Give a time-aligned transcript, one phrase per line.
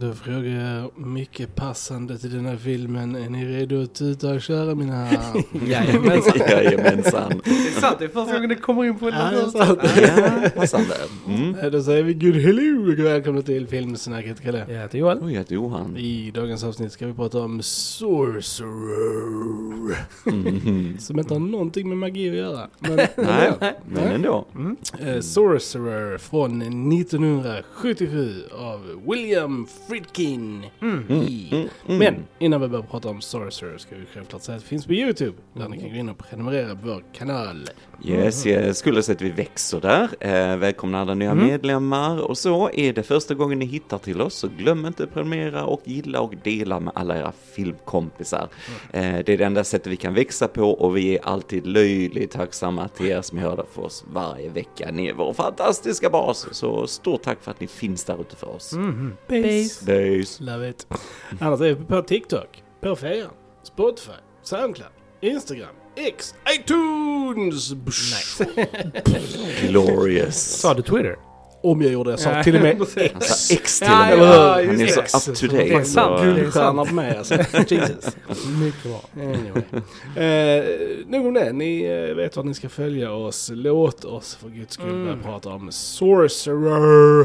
[0.00, 3.14] Då frågar jag mycket passande till den här filmen.
[3.16, 5.42] Är ni redo att tuta och köra mina herrar?
[5.68, 6.38] Jajamensan.
[6.50, 7.40] Jajamensan.
[7.44, 9.50] Det är sant, det är första gången det kommer in på en Ja.
[9.54, 10.94] Ja, passande.
[11.28, 11.70] Mm.
[11.72, 14.66] Då säger vi good hello och välkomna till Filmsnacket Kalle.
[14.68, 15.18] Jag heter Johan.
[15.22, 15.96] Oj, jag heter Johan.
[15.96, 18.70] I dagens avsnitt ska vi prata om Sorcerer.
[20.24, 20.98] Mhm.
[20.98, 22.68] Som inte har någonting med magi att göra.
[22.78, 23.52] Men, Nej,
[23.86, 24.46] men ändå.
[25.00, 30.64] Eh, Sorcerer från 1977 av William Friedkin.
[31.10, 34.86] I- Men innan vi börjar prata om Sorcerer ska vi självklart säga att det finns
[34.86, 35.36] på Youtube.
[35.54, 37.68] Där ni kan gå in och prenumerera på vår kanal.
[38.04, 40.08] Yes, jag skulle säga att vi växer där.
[40.20, 42.20] Eh, välkomna alla nya medlemmar.
[42.20, 45.64] Och så är det första gången ni hittar till oss så glöm inte att prenumerera
[45.64, 48.48] och gilla och dela med alla era filmkompisar.
[48.92, 52.30] Eh, det är det enda sättet vi kan växa på och vi är alltid löjligt
[52.30, 54.90] tacksamma till er som hör för oss varje vecka.
[54.92, 56.46] Ni är vår fantastiska bas.
[56.52, 58.74] Så stort tack för att ni finns där ute för oss.
[59.28, 59.84] Base.
[59.84, 60.40] Böjs.
[60.40, 60.86] Love it.
[61.40, 63.30] Annars är vi på TikTok, på Fejan,
[63.62, 65.68] Spotify, Soundcloud, Instagram,
[66.00, 67.74] X, iTunes.
[68.10, 68.40] Nice.
[69.68, 70.36] Glorious.
[70.36, 71.18] Sa du Twitter?
[71.62, 72.82] Om jag gjorde det, jag sa till och med.
[72.96, 73.14] X.
[73.14, 74.18] Alltså, X till och med.
[74.18, 75.84] ja, Han är så up to Det är date.
[75.84, 77.34] sant, det är Guldstjärna på mig alltså.
[77.68, 78.16] Jesus.
[78.60, 79.02] Mycket bra.
[79.22, 79.62] Anyway.
[80.16, 80.64] Eh,
[81.06, 83.50] nog om det, ni eh, vet vart ni ska följa oss.
[83.54, 87.24] Låt oss för guds skull börja prata om Sorcerer.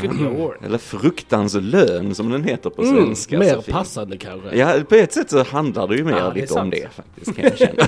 [0.00, 0.56] Good lord.
[0.64, 3.36] Eller fruktans lön som den heter på svenska.
[3.36, 3.76] Mm, mer så fint.
[3.76, 4.56] passande kanske.
[4.56, 6.74] Ja, på ett sätt så handlar det ju mer Ja, det är lite om sant.
[6.74, 7.86] det faktiskt kan jag känna.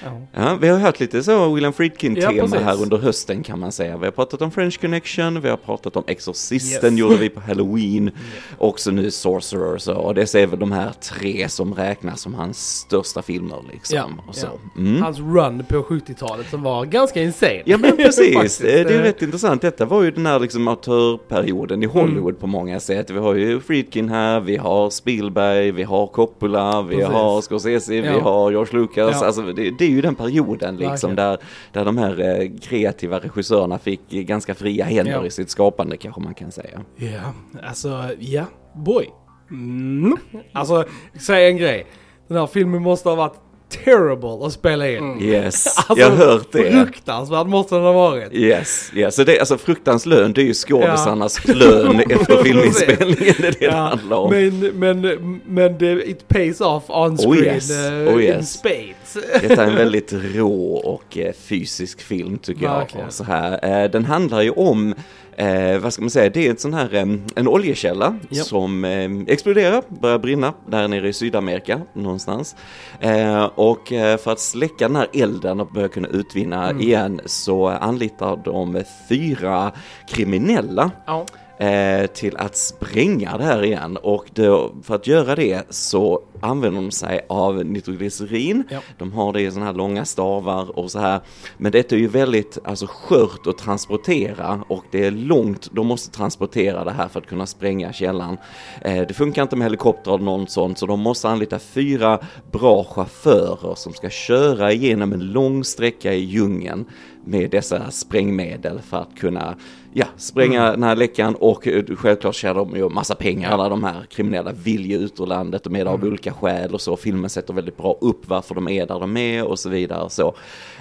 [0.04, 0.20] Ja.
[0.32, 2.60] ja, vi har hört lite så William Friedkin-tema Ja, precis.
[2.60, 3.96] här under hösten kan man säga.
[3.96, 7.00] Vi har pratat om French Connection, vi har pratat om Exorcisten Yes.
[7.00, 8.10] gjorde vi på Halloween.
[8.58, 12.58] Också nu Sorcerer så, och det är väl de här tre som räknas som hans
[12.78, 13.96] största filmer liksom.
[13.96, 14.80] Ja, ja.
[14.80, 15.02] Mm.
[15.02, 17.62] Hans run på 70-talet som var ganska insane.
[17.66, 19.02] Ja men precis, det är eh.
[19.02, 19.62] rätt intressant.
[19.62, 23.10] Detta var ju den här liksom autörperioden i Hollywood på många sätt.
[23.10, 27.12] Vi har ju Friedkin här, vi har Spielberg, vi har Coppola, vi Precis.
[27.12, 28.20] har Scorsese, vi Ja.
[28.20, 29.22] har George Lucas.
[29.22, 31.16] Alltså det, det är ju den perioden liksom Verkligen.
[31.16, 31.38] där,
[31.72, 35.26] där de här eh, kreativa regissörerna fick ganska fria händer Ja.
[35.26, 36.80] i sitt skapande kanske man kan säga.
[36.96, 38.44] Ja, alltså ja,
[38.74, 39.06] boy.
[39.50, 40.16] Mm.
[40.52, 40.84] Alltså,
[41.20, 41.86] säg en grej.
[42.28, 45.22] Den här filmen måste ha varit terrible att spela in.
[45.22, 46.72] Yes, Alltså, jag har hört det.
[46.72, 48.32] Fruktansvärd måste den ha varit.
[48.32, 49.14] Yes, yes.
[49.14, 53.60] Så det, alltså fruktans lön, det är ju skådisarnas lön efter filminspelningen, det är det
[53.60, 54.30] det handlar om.
[54.30, 57.70] men, men, men det, it pays off on screen yes.
[57.70, 58.52] eh, Oh, in yes.
[58.52, 59.16] spades.
[59.48, 62.78] Detta är en väldigt rå och eh, fysisk film tycker jag.
[62.78, 63.10] Verkligen.
[63.10, 63.82] Så här.
[63.82, 64.94] Eh, den handlar ju om,
[65.40, 66.94] eh, vad ska man säga, det är en sån här,
[67.36, 68.42] en oljekälla Ja.
[68.44, 72.56] som eh, exploderar, börjar brinna där nere i Sydamerika någonstans.
[73.00, 77.66] Eh, och eh, för att släcka den här elden och börja kunna utvinna igen så
[77.68, 79.72] anlitar de fyra
[80.08, 81.26] kriminella Ja.
[81.60, 86.80] Eh, till att spränga det här igen och då, för att göra det så använder
[86.80, 88.64] de sig av nitroglycerin.
[88.70, 88.78] Ja.
[88.98, 91.20] De har det i sådana här långa stavar och så här.
[91.56, 95.68] Men detta är ju väldigt alltså, skört att transportera och det är långt.
[95.72, 98.38] De måste transportera det här för att kunna spränga källan.
[98.80, 102.18] Eh, det funkar inte med helikopter eller något sånt så de måste anlita fyra
[102.52, 106.84] bra chaufförer som ska köra igenom en lång sträcka i djungeln
[107.24, 109.56] med dessa sprängmedel för att kunna
[109.92, 113.50] ja, spränga den här läckan och eh, självklart tjänar de ju massa pengar.
[113.50, 116.74] Alla de här kriminella vill ju ut ur landet, de är där av olika skäl
[116.74, 116.96] och så.
[116.96, 120.02] Filmen sätter väldigt bra upp varför de är där de är och så vidare.
[120.02, 120.34] och Så.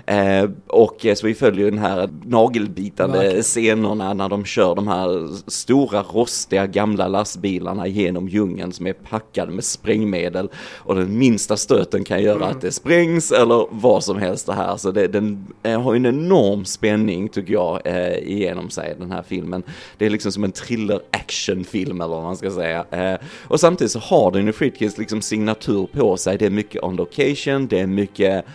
[0.06, 3.44] Eh, och eh, så vi följer ju den här nagelbitande Verkligen.
[3.44, 9.52] scenerna när de kör de här stora rostiga gamla lastbilarna genom djungeln som är packade
[9.52, 14.46] med sprängmedel och den minsta stöten kan göra att det sprängs eller vad som helst
[14.46, 14.78] det här.
[14.78, 19.12] Så det, den eh, har ju en enorm spänning tycker jag eh, igenom sig den
[19.12, 19.64] här filmen.
[19.98, 22.86] Det är liksom som en thriller actionfilm eller vad man ska säga.
[22.92, 26.38] Eh, och samtidigt så har den ju Friedkins liksom signatur på sig.
[26.38, 28.46] Det är mycket on location, det är mycket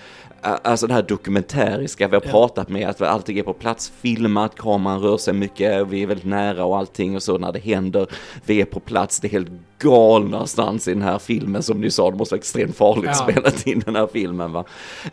[0.46, 4.56] Ä- Alltså det här dokumentäriska, vi har pratat med att allting är på plats filmat,
[4.56, 8.06] kameran rör sig mycket, vi är väldigt nära och allting och så när det händer.
[8.46, 9.48] Vi är på plats, det är helt
[9.78, 13.14] galna stans i den här filmen som ni sa, det måste vara extremt farligt Ja.
[13.14, 14.64] spelat in den här filmen va.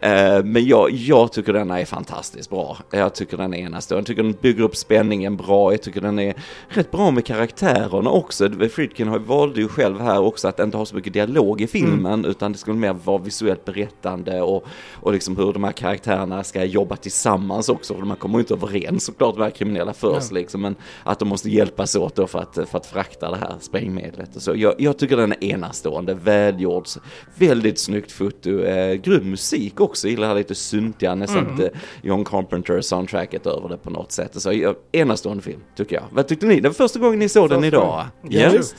[0.01, 2.77] Eh, men jag, jag tycker denna är fantastiskt bra.
[2.91, 6.19] Jag tycker den är enastående, jag tycker den bygger upp spänningen bra, jag tycker den
[6.19, 6.33] är
[6.69, 8.49] rätt bra med karaktärerna också.
[8.71, 12.25] Friedkin har- valde ju själv här också att inte ha så mycket dialog i filmen
[12.25, 16.63] utan det skulle mer vara visuellt berättande och, och liksom hur de här karaktärerna ska
[16.63, 17.93] jobba tillsammans också.
[17.95, 20.61] För man kommer ju inte överens såklart de här kriminella först liksom.
[20.61, 24.35] Men att de måste hjälpas åt då för att, för att frakta det här sprängmedlet.
[24.35, 24.55] Och så.
[24.61, 26.85] Jag, jag tycker den är enastående, välgjord,
[27.37, 30.07] väldigt snyggt foto, eh, grym musik också.
[30.07, 31.55] Jag gillar det här lite syntiga, nästan Mm.
[31.57, 31.71] lite
[32.01, 34.41] John Carpenter soundtracket över det på något sätt.
[34.41, 36.03] Så, enastående film tycker jag.
[36.11, 36.59] Vad tyckte ni?
[36.59, 38.05] Det var första gången ni såg den Första idag?
[38.29, 38.75] Ja, visst.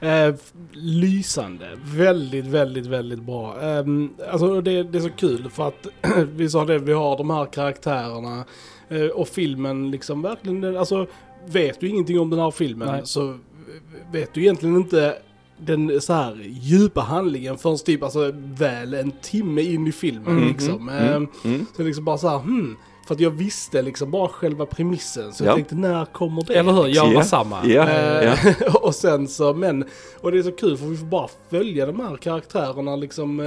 [0.00, 0.34] Eh,
[0.72, 1.66] lysande.
[1.84, 3.56] Väldigt, väldigt, väldigt bra.
[3.62, 5.86] Um, alltså det, det är så kul för att
[6.34, 8.44] vi sa det, vi har de här karaktärerna
[8.88, 11.06] eh, och filmen liksom verkligen, den- alltså
[11.46, 13.00] vet du ingenting om den här filmen Nej.
[13.04, 13.38] så
[14.12, 15.16] vet du egentligen inte
[15.58, 20.48] den så här djupa handlingen förrän typ alltså väl en timme in i filmen Mm,
[20.48, 20.88] liksom.
[20.88, 21.66] mm, Ehm, mm.
[21.76, 22.76] Så liksom bara så här, hmm.
[23.06, 25.32] För att jag visste liksom bara själva premissen.
[25.32, 25.48] Så Ja.
[25.48, 26.54] jag tänkte, när kommer det?
[26.54, 26.86] Eller hur?
[26.86, 27.22] Gör Ja.
[27.24, 27.66] samma.
[27.66, 28.36] Ja, Eh, ja.
[28.82, 29.84] och sen så, men,
[30.20, 33.46] och det är så kul för vi får bara följa de här karaktärerna liksom eh,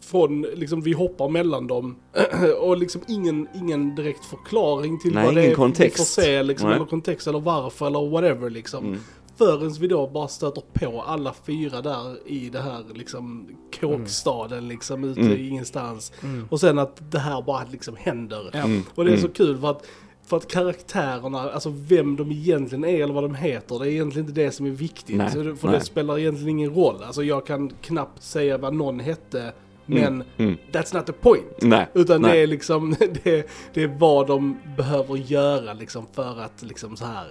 [0.00, 1.96] från, liksom vi hoppar mellan dem
[2.60, 5.94] och liksom ingen, ingen direkt förklaring till Nej, vad det är kontext.
[5.94, 6.76] vi får se liksom, Nej.
[6.76, 8.86] eller kontext eller varför eller whatever liksom.
[8.86, 9.00] Mm.
[9.40, 13.48] Förrän vi då bara stöter på alla fyra där i det här liksom
[13.80, 15.32] kåkstaden liksom ute Mm.
[15.32, 16.12] i ingenstans.
[16.50, 18.50] Och sen att det här bara liksom händer.
[18.56, 18.82] Mm.
[18.94, 19.32] Och det är så Mm.
[19.32, 19.86] kul för att,
[20.26, 24.28] för att karaktärerna, alltså vem de egentligen är eller vad de heter, det är egentligen
[24.28, 25.16] inte det som är viktigt.
[25.16, 25.78] Nej, för nej.
[25.78, 27.02] det spelar egentligen ingen roll.
[27.02, 29.52] Alltså jag kan knappt säga vad någon hette,
[29.86, 30.56] men mm.
[30.72, 31.62] that's not the point.
[31.62, 31.86] Nej.
[31.94, 32.32] Utan nej.
[32.32, 32.90] det är liksom,
[33.24, 37.26] det, det är vad de behöver göra liksom för att liksom så här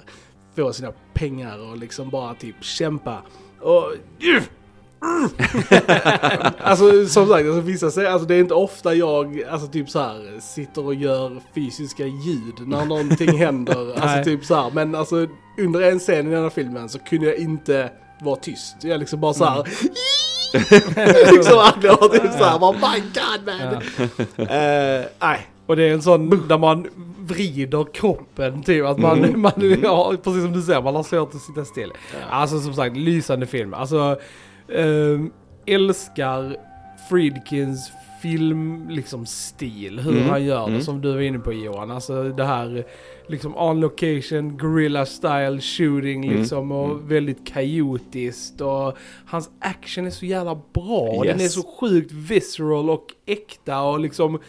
[0.60, 3.22] få sina pengar och liksom bara typ kämpa.
[3.62, 3.94] Och...
[6.60, 10.00] alltså som sagt, alltså, vissa säger, alltså det är inte ofta jag, alltså typ så
[10.00, 14.02] här sitter och gör fysiska ljud när någonting händer.
[14.02, 15.28] Alltså typ så här, men alltså
[15.58, 17.92] under en scen i den här filmen så kunde jag inte
[18.22, 18.76] vara tyst.
[18.82, 19.64] Jag liksom bara så här.
[21.34, 23.74] liksom verkligen och typ så här, bara my god man.
[24.48, 26.88] Eh, Nej, Och det är en sån där man
[27.20, 28.86] vrider kroppen typ.
[28.86, 29.52] Att man, man
[29.84, 31.92] ja, precis som du säger, man har svårt att sitta still.
[32.30, 33.74] Alltså som sagt, lysande film.
[33.74, 34.20] Alltså,
[34.76, 35.32] ehm,
[35.66, 36.56] älskar
[37.10, 40.00] Friedkins film, liksom stil.
[40.00, 40.82] Hur Mm, han gör det, mm.
[40.82, 41.92] som du var inne på Johan.
[41.92, 42.86] Alltså det här,
[43.28, 46.72] liksom on location, guerrilla style shooting Mm, liksom.
[46.72, 48.62] Och väldigt kaotiskt.
[48.62, 51.00] Och hans action är så jävla bra.
[51.18, 51.54] och Den är Yes.
[51.54, 54.40] så sjukt visceral och äkta och liksom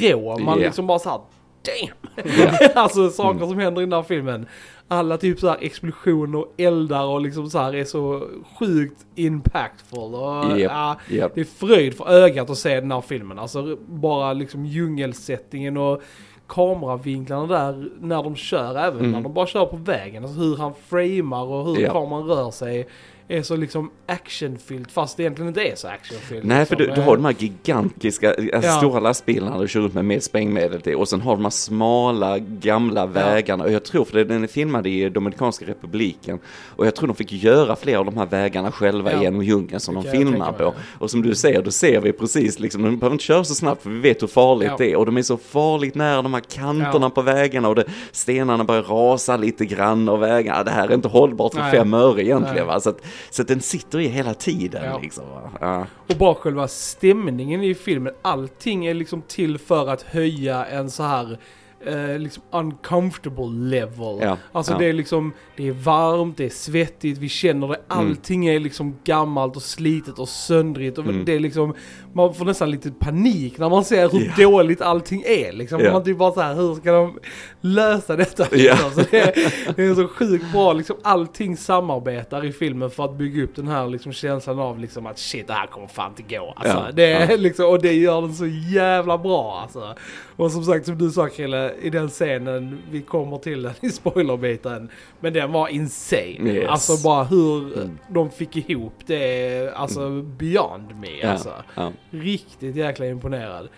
[0.00, 0.38] rå.
[0.38, 0.64] Man Ja.
[0.66, 1.20] liksom bara såhär,
[1.64, 2.24] damn!
[2.74, 4.46] alltså saker som händer i den här filmen.
[4.90, 10.14] Alla typ såhär explosioner och eldar och liksom så här är så sjukt impactful.
[10.14, 11.32] Och, Japp, ja, japp.
[11.34, 13.38] Det är fröjd för ögat att se den här filmen.
[13.38, 16.02] Alltså bara liksom djungelsättningen och
[16.46, 19.10] kameravinklarna där när de kör, även Mm.
[19.10, 20.24] när de bara kör på vägen.
[20.24, 21.92] Alltså hur han framar och hur Ja.
[21.92, 22.86] kameran rör sig.
[23.30, 26.44] Är så liksom actionfyllt fast det egentligen inte är så actionfyllt.
[26.44, 27.04] Nej, för du, liksom.
[27.04, 28.76] du har de här gigantiska, alltså Ja.
[28.78, 32.38] stora lastbilarna du kör runt med med sprängmedel till och sen har de här smala
[32.38, 36.38] gamla vägarna och jag tror, för den är filmad i Dominikanska republiken
[36.76, 39.22] och jag tror de fick göra flera av de här vägarna själva Ja.
[39.22, 40.74] genom djungeln som Det de filmar på.
[40.98, 43.82] Och som du ser, då ser vi precis liksom, de behöver inte köra så snabbt
[43.82, 44.76] för vi vet hur farligt Ja.
[44.78, 47.10] det är och de är så farligt nära de här kanterna Ja.
[47.10, 51.08] på vägarna och det, stenarna börjar rasa lite grann och vägarna, det här är inte
[51.08, 51.72] hållbart för Nej.
[51.72, 52.64] fem öre egentligen Nej.
[52.74, 52.80] va?
[52.80, 53.00] Så att,
[53.30, 54.98] så att den sitter i hela tiden Ja.
[54.98, 55.24] liksom.
[55.60, 55.86] Ja.
[56.08, 61.02] Och bara själva stämningen i filmen, allting är liksom till för att höja en så
[61.02, 61.38] här
[61.86, 63.46] eh, liksom uncomfortable
[63.78, 64.18] level.
[64.20, 64.78] Ja, Alltså ja.
[64.78, 68.96] det är liksom, det är varmt, det är svettigt, vi känner det, allting är liksom
[69.04, 71.24] gammalt och slitet och söndrigt och Mm.
[71.24, 71.74] det är liksom,
[72.12, 74.48] man får nästan lite panik när man ser hur Ja.
[74.50, 75.80] dåligt allting är liksom.
[75.80, 75.92] Ja.
[75.92, 77.18] Man typ bara så här, hur ska de
[77.60, 78.46] lösa detta?
[78.50, 78.56] Ja.
[78.56, 78.90] Liksom?
[78.94, 83.14] Så det, är, det är så sjukt bra, liksom allting samarbetar i filmen för att
[83.18, 86.34] bygga upp den här liksom känslan av liksom att shit det här kommer fan inte
[86.36, 86.54] gå.
[86.56, 89.94] Alltså, Ja, det liksom, och det gör den så jävla bra alltså.
[90.38, 93.88] Och som sagt som du sa Krille, i den scenen, vi kommer till den i
[93.90, 94.90] spoilerbiten,
[95.20, 96.50] men den var insane.
[96.52, 96.68] Yes.
[96.68, 97.98] Alltså bara hur Mm.
[98.08, 101.52] de fick ihop det, alltså beyond me Ja, alltså.
[101.74, 101.92] ja.
[102.10, 103.68] Riktigt jäkla imponerad.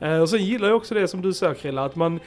[0.00, 2.20] Eh, och sen gillar jag också det som du sa Krille, att man,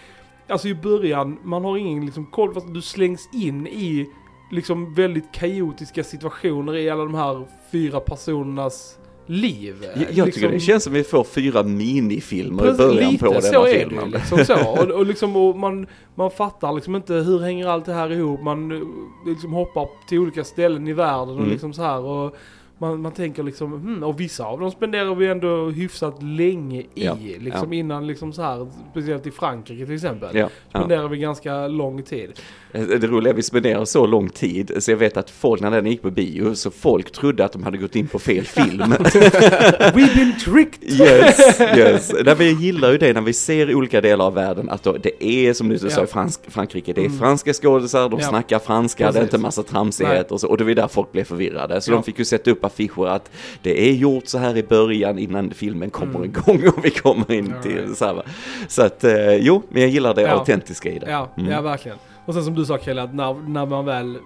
[0.47, 4.09] alltså i början, man har ingen liksom koll, fast du slängs in i
[4.51, 9.75] liksom väldigt kaotiska situationer i alla de här fyra personernas liv.
[9.81, 13.25] Jag, jag liksom, tycker det känns som vi får fyra minifilmer i Precis, början lite
[13.25, 14.11] på den här är filmen.
[14.11, 14.69] det liksom så.
[14.83, 18.41] Och, och, liksom, och man, man fattar liksom inte hur hänger allt det här ihop.
[18.41, 18.81] Man eh,
[19.25, 21.49] liksom hoppar till olika ställen i världen och Mm.
[21.51, 21.99] liksom så här.
[21.99, 22.35] Och
[22.77, 26.87] man, man tänker liksom, hmm, och vissa av dem spenderar vi ändå hyfsat länge i.
[26.93, 27.79] Ja, liksom ja.
[27.79, 30.37] innan liksom så här, speciellt i Frankrike till exempel.
[30.37, 30.49] Ja.
[30.69, 32.39] Spenderar vi ganska lång tid.
[32.71, 35.61] Eh, Det roliga är att vi spenderar så lång tid, så jag vet att folk
[35.61, 38.45] när den gick på bio, så folk trodde att de hade gått in på fel
[38.45, 38.81] film.
[38.93, 40.89] We've been tricked!
[40.89, 42.13] Yes, yes.
[42.25, 45.23] Nej, jag gillar ju det när vi ser olika delar av världen, att då, det
[45.23, 49.09] är som du sa i Fransk, Frankrike, det är franska skådisar, de snackar franska, det
[49.09, 49.23] är Precis.
[49.23, 51.81] inte massa tramsigheter och så, och det var där folk blev förvirrade.
[51.81, 55.19] Så de fick ju sätta upp affischer att det är gjort så här i början
[55.19, 57.61] innan filmen kommer igång och vi kommer in Mm.
[57.61, 57.97] Till right.
[57.97, 58.23] så här va.
[58.67, 60.29] Så att, eh, jo, men jag gillar det Ja.
[60.29, 61.11] autentiska i det.
[61.11, 61.51] Ja, Mm.
[61.51, 61.97] ja verkligen.
[62.25, 64.17] Och sen som du sa Kalle, att när, när man väl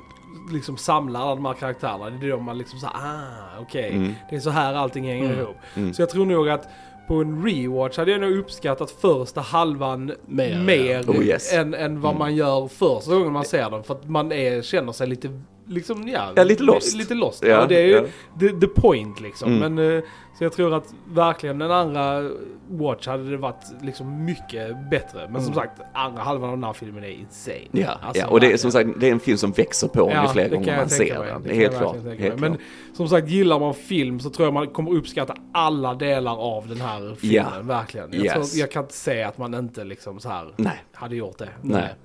[0.53, 4.13] liksom samlar alla de här karaktärerna, det är då man liksom såhär, ah okej, Mm.
[4.29, 5.39] det är så här allting hänger Mm.
[5.39, 5.55] ihop.
[5.75, 5.93] Mm.
[5.93, 6.67] Så jag tror nog att
[7.07, 11.01] på en rewatch hade jag nog uppskattat första halvan Mer, mer.
[11.07, 11.53] Oh, yes.
[11.53, 13.83] än, än vad man gör första gången man ser den.
[13.83, 16.95] För att man är, känner sig lite, liksom ja, Ja, lite lost.
[16.95, 17.43] Lite lost.
[17.43, 18.03] Ja, Ja, det är ju ja.
[18.39, 19.53] the, the point liksom.
[19.53, 19.75] Mm.
[19.75, 20.03] Men, eh,
[20.37, 22.29] så jag tror att verkligen den andra
[22.69, 25.27] watch hade det varit liksom mycket bättre.
[25.29, 27.57] Men som sagt, andra halvan av den här filmen är insane.
[27.71, 30.11] Ja, Alltså, ja, och det är som sagt, det är en film som växer på
[30.13, 31.43] Ja, ju fler gånger man ser den.
[31.43, 31.95] Det är helt klart.
[32.19, 32.39] Helt.
[32.39, 32.57] Men
[32.93, 36.81] som sagt, gillar man film så tror jag man kommer uppskatta alla delar av den
[36.81, 37.67] här filmen.
[37.67, 38.09] Verkligen.
[38.13, 38.33] Jag, Yes.
[38.51, 40.83] tror, jag kan inte säga att man inte liksom så här Nej.
[40.93, 41.49] hade gjort det.
[41.61, 41.95] Nej.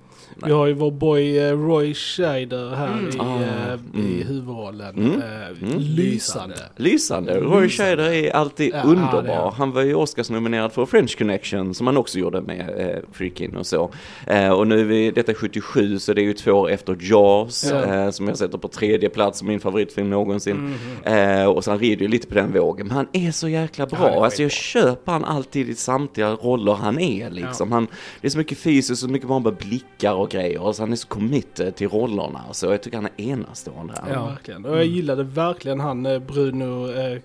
[0.45, 4.27] Vi har ju vår boy eh, Roy Scheider här i, Ah, eh, i mm.
[4.27, 4.95] huvudrollen.
[4.97, 5.21] Mm.
[5.21, 5.23] Eh,
[5.61, 5.77] Mm.
[5.79, 6.55] Lysande.
[6.77, 7.39] Lysande.
[7.39, 9.47] Roy Scheider är alltid Ja, underbar.
[9.47, 13.55] är Han var ju Oscarsnominerad för French Connection som han också gjorde med eh, Freakin
[13.55, 13.91] och så.
[14.27, 16.97] Eh, och nu är vi, detta är 77 så det är ju två år efter
[17.01, 17.83] Jaws Ja.
[17.95, 20.57] eh, som jag sätter på tredje plats som min favoritfilm någonsin.
[21.05, 21.13] Mhm.
[21.17, 22.87] Eh, och så han rider ju lite på den vågen.
[22.87, 23.99] Men han är så jäkla bra.
[24.15, 27.71] Ja, alltså jag köper han alltid i samtliga roller han är liksom.
[27.71, 27.87] Han,
[28.21, 30.61] det är så mycket fysiskt, så mycket bara med blickar och grejer.
[30.61, 32.41] Och så han är så committed till rollerna.
[32.51, 33.93] Så jag tycker han är enastående.
[34.13, 34.65] Ja, verkligen.
[34.65, 37.17] Och jag gillade verkligen han eh, Bruno eh,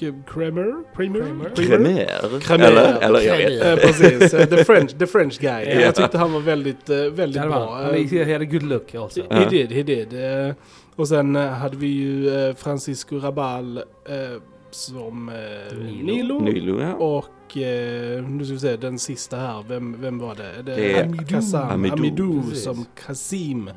[0.00, 0.74] K- Kramer?
[0.96, 1.20] Kramer?
[1.20, 1.50] Kramer.
[1.56, 2.40] Kremer.
[2.40, 2.64] Kramer.
[2.64, 5.64] Eller, eller jag vet Eh, precis, eh, the, French, the French guy.
[5.64, 5.80] Ja.
[5.80, 7.74] Jag tyckte han var väldigt, eh, väldigt hade bra.
[7.74, 9.20] Han är- he had a good look also.
[9.30, 9.36] Ja.
[9.36, 10.12] He did, he did.
[10.48, 10.54] Eh,
[10.96, 13.82] och sen eh, hade vi ju eh, Francisco Rabal eh,
[14.74, 16.38] som eh, Nilo.
[16.40, 16.80] Nilo.
[16.80, 16.94] Ja.
[16.94, 20.62] Och eh, nu ska vi se, den sista här, vem, vem var det?
[20.62, 21.26] Det är Amidou.
[21.26, 23.70] Kassam, Amidou, Amidou, som Kasim.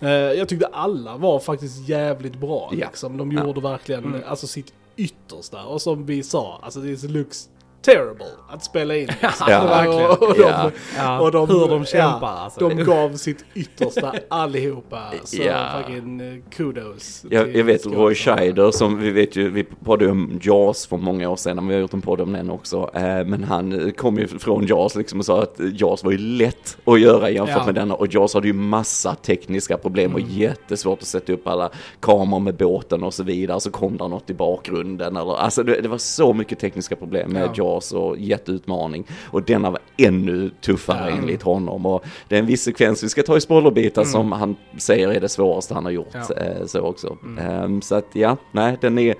[0.00, 2.68] Eh, jag tyckte alla var faktiskt jävligt bra.
[2.72, 2.86] Ja.
[2.86, 3.16] Liksom.
[3.16, 3.46] De Ja.
[3.46, 4.20] gjorde verkligen Mm.
[4.26, 5.64] alltså, sitt yttersta.
[5.64, 7.48] Och som vi sa, alltså det looks
[7.82, 9.08] terrible att spela in.
[9.20, 9.88] Alltså, Ja.
[10.08, 10.70] Och, och de, Ja.
[10.96, 12.68] Ja, och de, hur de kämpar ja, alltså.
[12.68, 15.02] De gav sitt yttersta allihopa.
[15.24, 15.68] Så Ja.
[15.78, 17.24] fucking eh, kudos.
[17.30, 18.14] Jag, jag vet Roy.
[18.14, 21.80] Scheider som vi vet ju, vi poddade om Jaws för många år sedan, vi har
[21.80, 22.90] gjort en podd om den också.
[22.94, 26.18] Eh, men han eh, kom ju från Jaws liksom och sa att Jaws var ju
[26.18, 27.66] lätt att göra jämfört Ja.
[27.66, 27.94] med denna.
[27.94, 30.32] Och Jaws hade ju massa tekniska problem och Mm.
[30.32, 31.70] jättesvårt att sätta upp alla
[32.00, 33.60] kameror med båten och så vidare.
[33.60, 37.30] Så kom det något i bakgrunden eller, alltså det, det var så mycket tekniska problem
[37.32, 37.52] med Ja.
[37.72, 39.06] Jaws och jätteutmaning.
[39.30, 41.16] Och denna var ännu tuffare Ja.
[41.16, 41.86] enligt honom.
[41.86, 45.20] Och det är en viss sekvens vi ska ta i spoilerbitar som han säger är
[45.20, 46.08] det svåraste han har gjort.
[46.12, 46.34] Ja.
[46.36, 47.16] Eh, så också.
[47.40, 49.14] Ehm, så att ja, nej den är,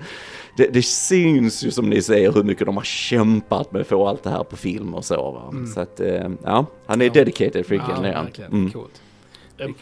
[0.57, 4.07] det, det syns ju som ni säger hur mycket de har kämpat med att få
[4.07, 5.53] allt det här på film och så va.
[5.73, 7.11] Så att eh, ja, han är Ja.
[7.13, 8.51] dedicated freaking Ja, verkligen.
[8.51, 8.71] Mm.
[8.71, 9.01] Coolt.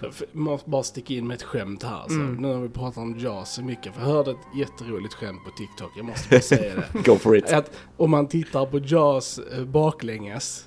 [0.10, 2.04] F- måste bara sticka in med ett skämt här.
[2.08, 2.36] Så, Mm.
[2.36, 3.94] Nu när vi pratar om Jaws så mycket.
[3.94, 5.92] För jag hörde ett jätteroligt skämt på TikTok.
[5.98, 7.00] Jag måste bara säga det.
[7.12, 7.52] Go for it.
[7.54, 10.66] Att om man tittar på Jaws eh, baklänges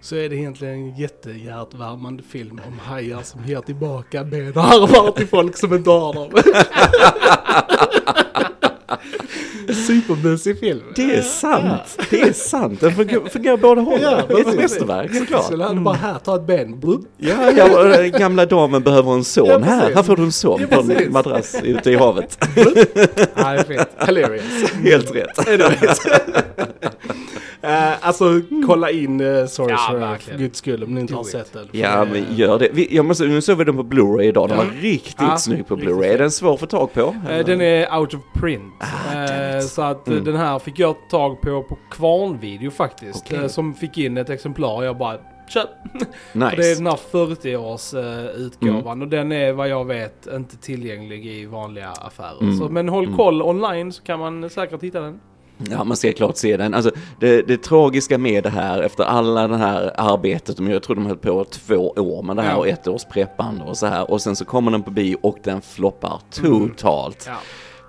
[0.00, 5.12] så är det egentligen en jättehjärtvärmande film om hajar som ger tillbaka ben och armar
[5.12, 6.30] till folk som inte har dem.
[9.86, 10.82] Supermysig film.
[10.96, 12.80] Det är sant, det är sant.
[12.80, 14.02] Den fungerar, fungerar båda hållen.
[14.02, 15.44] Ja, det är ett mästerverk såklart.
[15.44, 16.80] Så han bara här, ta ett ben.
[16.80, 17.00] Blup.
[17.16, 19.46] Ja, ja, den gamla damen behöver en son.
[19.48, 22.38] Ja, här, här får du en son Ja, på en madrass ute i havet.
[22.56, 24.08] Ja, det är fint.
[24.08, 24.72] Hilarious.
[24.82, 25.38] Helt rätt.
[27.66, 31.22] Eh, alltså kolla in uh, Sorry Ja, för guds skull om ni inte Do har
[31.24, 31.28] it.
[31.30, 31.68] sett den.
[31.72, 32.68] Ja, men gör det.
[32.72, 34.48] Vi, jag måste, nu såg vi den på Blu-ray idag.
[34.48, 36.04] Den var riktigt Ja, snygg på Blu-ray.
[36.14, 37.16] Är den svår att få tag på?
[37.30, 38.72] Eh, Den är out of print.
[38.80, 40.24] Ah, så att Mm.
[40.24, 43.32] den här fick jag tag på på Kvarnvideo faktiskt.
[43.32, 44.84] Eh, Som fick in ett exemplar.
[44.84, 45.16] Jag bara
[45.48, 45.68] köp.
[46.32, 46.46] Nice.
[46.50, 50.56] Och det är den här 40-års eh, utgåvan och den är vad jag vet inte
[50.56, 52.42] tillgänglig i vanliga affärer.
[52.42, 52.56] Mm.
[52.56, 53.16] Så, men håll Mm.
[53.16, 55.20] koll online så kan man säkert hitta den.
[55.70, 56.74] Ja, man ska klart se den.
[56.74, 61.06] Alltså, det, det tragiska med det här, efter alla det här arbetet, jag tror de
[61.06, 62.56] höll på två år med det här Ja.
[62.56, 64.10] och ett års preppande och så här.
[64.10, 67.24] Och sen så kommer den på bio och den floppar totalt.
[67.26, 67.32] Ja.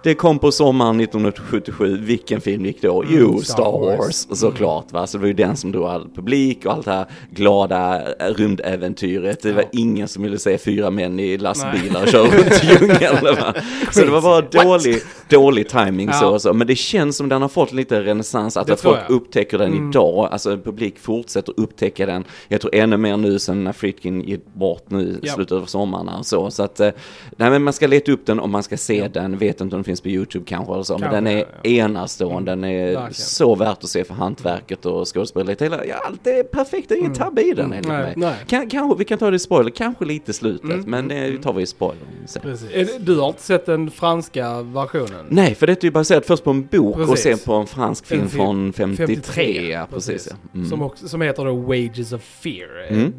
[0.04, 3.02] Det kom på sommaren 1977, vilken film gick då?
[3.04, 3.98] Mm, jo, Star Star, Wars.
[4.00, 5.08] Wars, såklart va.
[5.08, 8.34] Så det var ju den som drog all publik och allt det här glada eh,
[8.34, 9.42] rymdäventyret.
[9.44, 9.68] Det var Ja.
[9.72, 13.18] ingen som ville se fyra män i lastbilar köra runt i djungeln.
[13.92, 16.14] Så det var bara dålig, dålig timing Ja.
[16.14, 16.54] så och så.
[16.54, 19.10] Men det känns som den har fått lite renässans, att, att folk jag.
[19.16, 19.90] upptäcker den Mm.
[19.90, 20.30] idag.
[20.32, 22.24] Alltså publik fortsätter upptäcka den.
[22.48, 25.34] Jag tror ännu mer nu sen när Friedkin gick bort nu i Ja.
[25.34, 26.52] slutet av sommaren och så.
[26.52, 26.90] Så att, eh,
[27.38, 29.38] nej men man ska leta upp den om man ska se den.
[29.38, 30.98] Vet inte om den finns på YouTube kanske eller så.
[30.98, 31.70] Men den är ja, ja.
[31.70, 32.52] enastående.
[32.52, 33.14] Den är Verkligen.
[33.14, 35.62] så värt att se för hantverket och skådespeleriet.
[35.88, 36.90] Ja, allt är perfekt.
[36.90, 38.02] Det är ingen tabbe i den enligt Mm.
[38.02, 38.14] Mig.
[38.16, 38.68] Nej.
[38.70, 40.64] Kan, vi kan ta det i spoiler, kanske lite i slutet.
[40.72, 40.84] Mm.
[40.92, 42.42] Men det tar vi i spoiler sen.
[42.42, 42.98] Precis.
[43.00, 45.17] Du har inte sett den franska versionen?
[45.30, 47.24] Nej, för detta är ju baserat först på en bok och Precis.
[47.24, 49.06] sen på en fransk film En från 53.
[49.08, 50.28] 53, ja, precis.
[50.32, 50.36] Ja.
[50.56, 50.70] Mm.
[50.70, 52.86] Som, också, som heter då Wages of Fear.
[52.92, 53.14] Eh, Mm.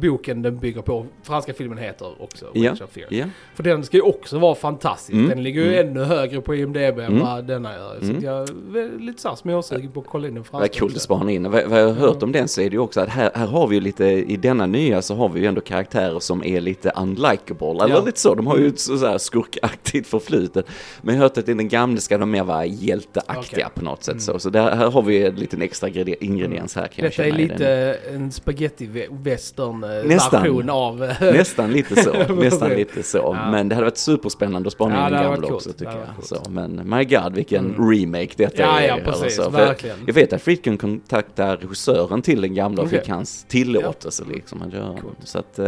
[0.00, 3.06] Boken den bygger på, franska filmen heter också Ja, Wages of Fear.
[3.10, 3.24] ja.
[3.54, 5.12] För den ska ju också vara fantastisk.
[5.12, 5.88] Mm, Den ligger ju mm.
[5.88, 7.20] ännu högre på IMDB än Mm.
[7.20, 7.96] vad denna gör.
[8.00, 8.24] Så Mm.
[8.24, 10.58] jag är lite såhär småsugen på att kolla in den franska.
[10.58, 10.96] Vad kul också.
[10.96, 11.50] att spana in.
[11.50, 13.46] Vad, vad jag har hört om den så är det ju också att här, här
[13.46, 16.60] har vi ju lite, i denna nya så har vi ju ändå karaktärer som är
[16.60, 17.70] lite unlikable.
[17.84, 18.02] Eller Ja.
[18.04, 20.66] lite så, de har ju ett så så här skurkaktigt förflutet.
[21.02, 23.74] Men jag har hört att i den gamla ska de mer vara hjälteaktiga Okej.
[23.74, 24.38] på något sätt så.
[24.38, 27.28] Så där, här har vi en liten extra gredi- ingrediens här kan jag Detta är
[27.30, 27.58] känna i den.
[27.58, 30.42] lite en spaghetti-western Nästan.
[30.42, 31.04] version av...
[31.04, 33.18] eh, Nästan lite så, nästan lite så.
[33.18, 33.50] Ja.
[33.50, 35.78] Men det hade varit superspännande att spana Ja, in den gamla också coolt.
[35.78, 36.24] Tycker jag.
[36.24, 37.90] Så, men my god vilken Mm.
[37.90, 38.88] remake detta Ja, är.
[38.88, 39.42] ja, precis, så.
[39.42, 39.96] För verkligen.
[40.06, 42.98] Jag vet att Friedkin kontaktade regissören till den gamla och Okej.
[43.00, 44.96] fick hans tillåtelse liksom att göra.
[45.24, 45.64] Så att, eh,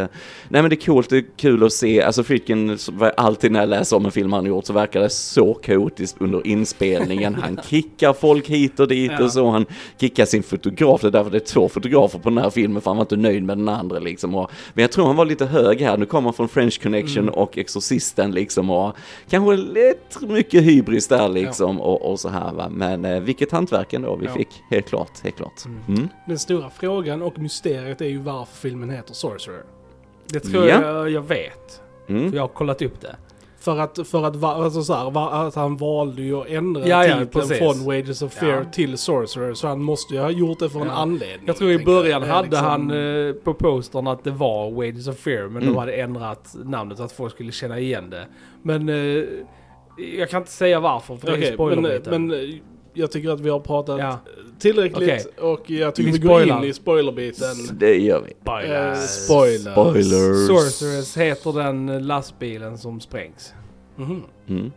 [0.49, 3.61] nej men det är coolt, det är kul att se, alltså Friedkin, var alltid när
[3.61, 7.35] jag läser om en film han har gjort så verkar det så kaotiskt under inspelningen.
[7.35, 9.25] Han kickar folk hit och dit Ja.
[9.25, 9.67] och så, han
[10.01, 12.91] kickar sin fotograf, det är därför det är två fotografer på den här filmen för
[12.91, 14.35] han var inte nöjd med den andra liksom.
[14.35, 17.23] Och, men jag tror han var lite hög här, nu kommer han från French Connection
[17.23, 17.35] Mm.
[17.35, 18.97] och Exorcisten liksom och
[19.29, 22.69] kanske lite mycket hybris där liksom och, och så här va.
[22.71, 24.33] Men eh, vilket hantverk ändå vi Ja.
[24.35, 25.63] fick, helt klart, helt klart.
[25.89, 26.09] Mm.
[26.27, 29.63] Den stora frågan och mysteriet är ju varför filmen heter Sorcerer.
[30.27, 30.83] Det tror Ja.
[30.83, 31.81] jag jag vet.
[32.09, 32.31] Mm.
[32.31, 33.17] För jag har kollat upp det.
[33.65, 37.13] För att, för att, alltså så här, att han valde ju att ändra Ja, ja,
[37.19, 37.59] titeln precis.
[37.59, 38.65] från Wages of Fear Ja.
[38.73, 39.55] till Sorcerer.
[39.55, 41.47] Så han måste ju ha gjort det för en anledning.
[41.47, 45.09] Jag tror i början är hade liksom- han eh, på postern att det var Wages
[45.09, 45.75] of Fear, men Mm.
[45.75, 48.27] de hade ändrat namnet så att folk skulle känna igen det.
[48.63, 49.25] Men eh,
[50.19, 51.81] jag kan inte säga varför, för det är
[52.11, 52.55] men, men eh,
[52.95, 54.19] jag tycker att vi har pratat Ja.
[54.59, 57.55] tillräckligt och jag tycker Vi vi, går in i spoilerbiten.
[57.79, 58.31] Det gör vi.
[58.71, 59.75] Eh, spoilers.
[59.75, 60.47] Spoilers.
[60.47, 63.55] Sorceress heter den lastbilen som sprängs.
[63.97, 64.23] Mhm.
[64.49, 64.73] Mm.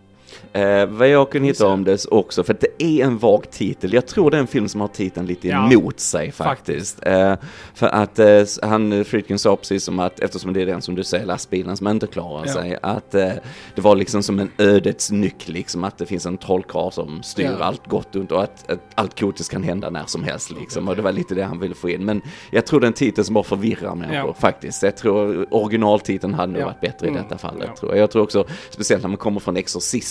[0.54, 3.94] Eh, vad jag kunde hitta om det också, för det är en vag titel.
[3.94, 5.72] Jag tror det är en film som har titeln lite Ja.
[5.72, 7.00] emot sig faktiskt.
[7.06, 7.34] Eh,
[7.74, 11.04] för att eh, han, Friedkin sa precis som att, eftersom det är den som du
[11.04, 12.54] säger, lastbilen som inte klarar Ja.
[12.54, 13.30] sig, att eh,
[13.76, 17.44] det var liksom som en ödets nyck, liksom att det finns en trollkarl som styr
[17.60, 17.64] Ja.
[17.66, 20.88] allt gott ont och att, att allt kotiskt kan hända när som helst liksom.
[20.88, 22.06] Och det var lite det han ville få in.
[22.06, 24.84] Men jag tror det är en titel som bara förvirrar människor faktiskt.
[24.84, 27.24] Jag tror originaltiteln hade nog varit bättre i Mm.
[27.24, 27.76] detta fallet.
[27.76, 28.02] Tror jag.
[28.02, 29.58] jag tror också, speciellt när man kommer från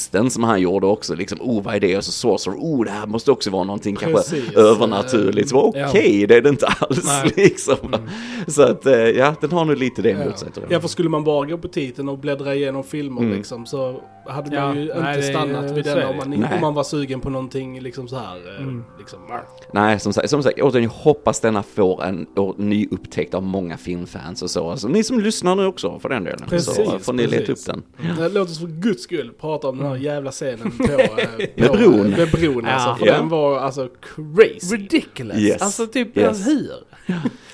[0.07, 1.97] Exorcisten som han gjorde också, liksom, oh vad är det?
[1.97, 4.53] Och så Sorcerer, oh det här måste också vara någonting kanske Precis.
[4.57, 5.49] övernaturligt.
[5.49, 5.89] Så Ja.
[5.89, 7.33] okej, det är det inte alls Nej.
[7.37, 7.77] liksom.
[8.47, 10.23] Så att, eh, ja, den har nog lite det Ja.
[10.23, 13.21] emot sig tror Ja, för skulle man bara gå på titeln och bläddra igenom filmer
[13.21, 13.37] Mm.
[13.37, 16.37] liksom så hade Ja, man ju nej, inte stannat vid den om det.
[16.39, 18.57] man, om man var sugen på någonting liksom så här.
[18.57, 18.85] eh, Mm.
[18.99, 19.19] Liksom.
[19.73, 23.77] Nej, som sagt, som sagt återigen, jag hoppas denna får en ny upptäckt av många
[23.77, 24.71] filmfans och så.
[24.71, 26.47] Alltså, ni som lyssnar nu också för den delen.
[26.49, 27.83] Precis, så får ni leta upp den.
[28.19, 28.29] Ja.
[28.29, 30.97] Låt oss för guds skull prata om den här jävla scenen på, eh,
[31.57, 32.11] på Med bron.
[32.11, 32.97] Med bron alltså, Ja.
[32.99, 33.13] för Ja.
[33.13, 34.77] den var alltså crazy.
[34.77, 35.39] Ridiculous!
[35.39, 35.63] Yes.
[35.63, 36.47] Alltså typ, Yes.
[36.47, 36.71] hur?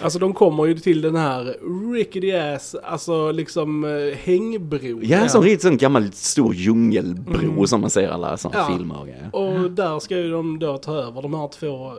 [0.00, 1.56] Alltså de kommer ju till den här
[1.94, 5.00] rickety ass, alltså liksom eh, hängbro.
[5.02, 7.66] Ja, som riktigt sån gammal stor djungelbro Mm.
[7.66, 8.76] som man ser i alla såna Ja.
[8.76, 9.30] filmer och grejer.
[9.32, 11.92] Och där ska ju de då ta över de här två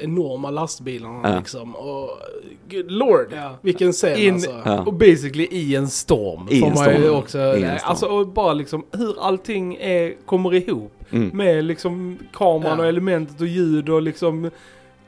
[0.00, 1.38] enorma lastbilarna Ja.
[1.38, 1.76] liksom.
[1.76, 2.10] Och
[2.70, 3.58] good lord, Ja.
[3.62, 4.62] vilken scen In, alltså.
[4.64, 4.80] Ja.
[4.82, 6.46] Och basically i en storm.
[6.50, 7.14] I får en man ju storm.
[7.14, 7.90] också, I en storm.
[7.90, 10.92] alltså och bara liksom hur allting är, kommer ihop.
[11.10, 11.28] Mm.
[11.36, 12.82] Med liksom kameran Ja.
[12.82, 14.50] och elementet och ljud och liksom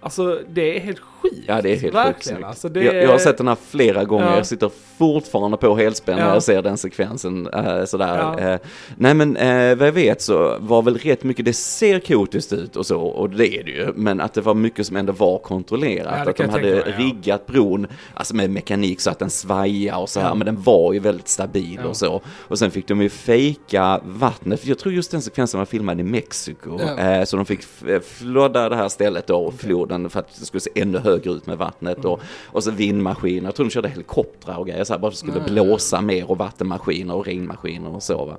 [0.01, 1.45] Alltså det är helt sjukt.
[1.47, 2.45] Ja, det är helt sjukt Verkligen.
[2.45, 4.37] Alltså, jag, jag har sett den här flera gånger, Ja.
[4.37, 6.33] jag sitter fortfarande på helspänn när Ja.
[6.35, 7.47] jag ser den sekvensen.
[7.47, 8.17] eh, sådär.
[8.19, 8.39] Ja.
[8.41, 8.59] Eh,
[8.97, 12.77] nej men eh, vad jag vet så var väl rätt mycket, det ser kaotiskt ut
[12.77, 15.39] och så, och det är det ju, men att det var mycket som ändå var
[15.39, 16.15] kontrollerat.
[16.25, 20.09] Ja, att de hade mig, riggat bron, alltså med mekanik så att den svajar och
[20.09, 22.21] så här, men den var ju väldigt stabil och så.
[22.39, 26.01] Och sen fick de ju fejka vattnet, för jag tror just den sekvensen var filmad
[26.01, 26.79] i Mexiko,
[27.27, 27.61] så de fick
[28.03, 31.47] flodda det här stället då, och floden, för att det skulle se ännu högre ut
[31.47, 32.11] med vattnet Mm.
[32.11, 34.85] och, och så vindmaskiner, jag tror de körde helikoptrar och grejer.
[34.89, 38.37] Så här, bara skulle blåsa mer och vattenmaskiner och regnmaskiner och så.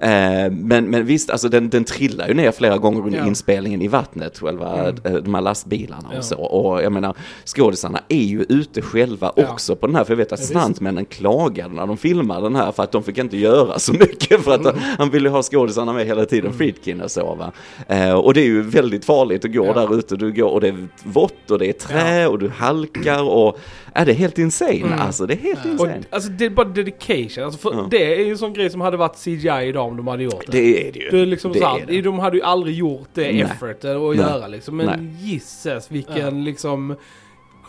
[0.00, 3.26] Eh, men, men visst, alltså den, den trillar ju ner flera gånger under Ja.
[3.26, 4.96] inspelningen i vattnet, själva Mm.
[5.04, 6.18] eh, de här lastbilarna Ja.
[6.18, 6.36] och så.
[6.36, 9.52] Och jag menar, skådisarna är ju ute själva Ja.
[9.52, 10.50] också på den här, för jag vet att visst.
[10.50, 14.42] stuntmännen klagade när de filmade den här för att de fick inte göra så mycket
[14.42, 14.76] för att Mm.
[14.98, 17.52] han ville ha skådisarna med hela tiden, Friedkin och så va.
[17.88, 20.68] Eh, och det är ju väldigt farligt att gå där ute, du går och det
[20.68, 23.58] är vått och det är trä och du halkar och,
[23.96, 26.00] är det är helt insane alltså, det är helt Och, insane.
[26.10, 27.44] alltså det är bara dedication.
[27.44, 27.86] Alltså för Ja.
[27.90, 30.44] Det är ju en sån grej som hade varit CGI idag om de hade gjort
[30.46, 30.52] det.
[30.52, 31.10] Det är det ju.
[31.10, 32.02] Det är liksom Det så här, är det.
[32.02, 33.40] De hade ju aldrig gjort det Nej.
[33.40, 34.16] effort att Nej.
[34.16, 34.76] göra liksom.
[34.76, 35.30] Men Nej.
[35.32, 36.96] gisses vilken liksom...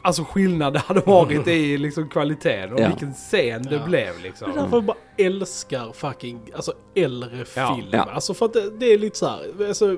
[0.02, 2.88] Alltså skillnad det hade varit i liksom kvaliteten och Ja.
[2.88, 3.86] vilken scen det Ja.
[3.86, 4.52] blev Det är liksom.
[4.56, 7.76] därför bara älskar fucking, alltså äldre Ja.
[7.76, 7.88] film.
[7.92, 8.04] Ja.
[8.14, 9.98] Alltså för att det, det är lite så här, alltså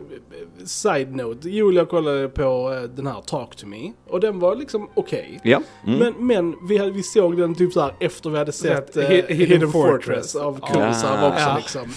[0.65, 1.49] side note.
[1.49, 5.39] Julia kollade på eh, den här Talk to Me och den var liksom okej.
[5.43, 5.61] Ja.
[5.87, 5.99] Mm.
[5.99, 9.07] Men, men vi, hade, vi såg den typ så här efter vi hade sett eh,
[9.07, 10.01] Hidden Hidden, Fortress.
[10.05, 10.67] Fortress, av Ja.
[10.67, 11.55] Kurosawa också Ja.
[11.57, 11.89] liksom.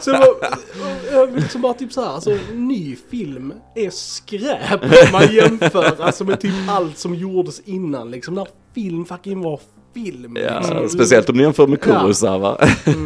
[0.00, 5.34] Så jag var liksom bara typ så här, alltså ny film är skräp om man
[5.34, 8.34] jämför alltså med typ allt som gjordes innan liksom.
[8.34, 9.60] När film fucking var
[10.04, 10.36] film.
[10.48, 10.88] Ja, liksom.
[10.88, 12.00] speciellt om ni jämför med Ja.
[12.00, 12.56] Kurosawa.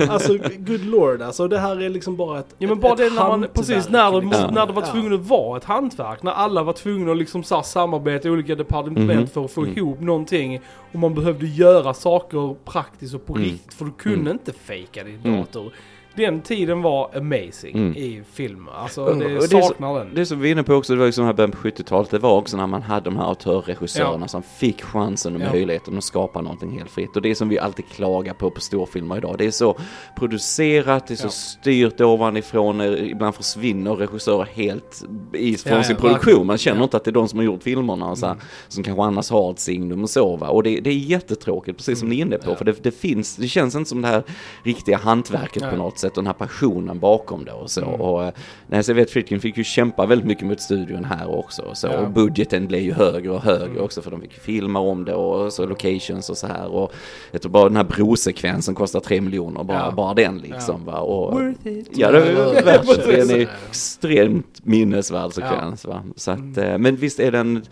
[0.08, 1.48] Alltså, good lord alltså.
[1.48, 4.10] Det här är liksom bara ett Ja men bara ett det när man, precis när
[4.12, 4.54] det, liksom.
[4.54, 6.22] när det var tvungen att vara ett hantverk.
[6.22, 9.26] När alla var tvungna att liksom så här samarbeta i olika departement Mhm.
[9.26, 9.76] för att få Mm.
[9.76, 10.60] ihop någonting.
[10.92, 13.44] Och man behövde göra saker praktiskt och på Mm.
[13.44, 14.32] riktigt för du kunde Mm.
[14.32, 15.40] inte fejka din Mm.
[15.40, 15.72] dator.
[16.14, 17.96] Den tiden var amazing Mm.
[17.96, 18.68] i film.
[18.74, 19.18] Alltså Mm.
[19.18, 20.14] det det är så- saknar den.
[20.14, 22.10] Det som vi är inne på också, det var ju som här början på 70-talet,
[22.10, 25.52] det var också när man hade de här autörregissörerna som fick chansen och Ja.
[25.52, 27.16] möjligheten att skapa någonting helt fritt.
[27.16, 29.76] Och det som vi alltid klagar på på storfilmer idag, det är så
[30.16, 31.30] producerat, det är så Ja.
[31.30, 36.46] styrt ovanifrån, eh, ibland försvinner regissörer helt i, från Ja, sin ja, produktion.
[36.46, 36.84] Man känner Ja.
[36.84, 38.36] inte att det är de som har gjort filmerna och så här,
[38.68, 40.48] som kanske annars har ett signum och så va.
[40.48, 42.56] Och det, det är jättetråkigt, precis som ni är inne på, Ja.
[42.56, 44.22] för det, det finns, det känns inte som det här
[44.62, 47.80] riktiga hantverket på något sätt och den här passionen bakom det och så.
[47.84, 48.00] Mm.
[48.00, 48.32] Och, eh,
[48.66, 51.62] nej, så jag vet Friedkin fick ju kämpa väldigt mycket mot studion här också.
[51.62, 51.86] Och, så.
[51.86, 51.98] Ja.
[51.98, 53.82] och budgeten blev ju högre och högre Mm.
[53.84, 56.66] också för de fick filma om det och så locations och så här.
[56.66, 56.92] Och
[57.32, 59.90] jag tror bara den här brosekvensen kostar tre miljoner, bara, Ja.
[59.90, 60.84] bara den liksom.
[60.84, 60.98] Va?
[61.00, 61.88] Och, Worth it.
[61.94, 63.04] Ja, det är Ja, precis.
[63.06, 65.84] Det är en extremt minnesvärd sekvens.
[65.84, 66.02] Va?
[66.16, 67.62] Så att, eh, men visst är den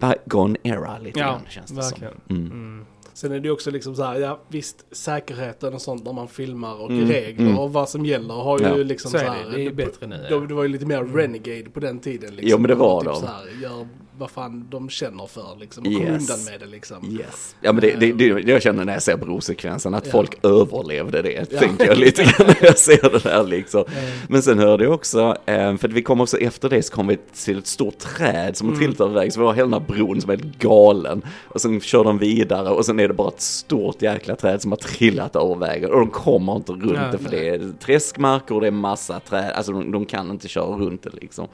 [0.00, 2.12] bygone era lite Ja, grann känns det verkligen.
[2.26, 2.36] som.
[2.36, 2.84] Mm.
[3.14, 6.80] Sen är det också liksom så här, ja visst säkerheten och sånt när man filmar
[6.80, 7.58] och Mm, regler mm.
[7.58, 8.74] och vad som gäller har ju Ja.
[8.76, 9.44] liksom Så så, är här.
[9.50, 10.26] det, det är bättre nu.
[10.30, 12.48] då, det var ju lite mer renegade på den tiden liksom.
[12.50, 13.20] Jo, men det var typ de.
[13.20, 16.00] Så här, gör vad fan de känner för liksom och Yes.
[16.02, 17.04] kom undan med det liksom.
[17.20, 17.56] Yes.
[17.60, 20.12] Ja men det, det, det, jag känner när jag ser brosekvensen att Ja.
[20.12, 21.58] folk överlevde det, Ja.
[21.58, 23.84] tänker jag lite grann när jag ser det där liksom.
[23.98, 24.10] Mm.
[24.28, 27.16] Men sen hörde jag också, eh, för vi kom också efter det så kom vi
[27.44, 29.94] till ett stort träd som har trillat över vägen, så vi har hela den här
[29.94, 31.22] bron som är helt galen.
[31.48, 34.72] Och sen kör de vidare och sen är det bara ett stort jäkla träd som
[34.72, 38.54] har trillat över vägen och de kommer inte runt Ja, det för det är träskmarker
[38.54, 41.48] och det är massa träd, alltså de, de kan inte köra runt det liksom.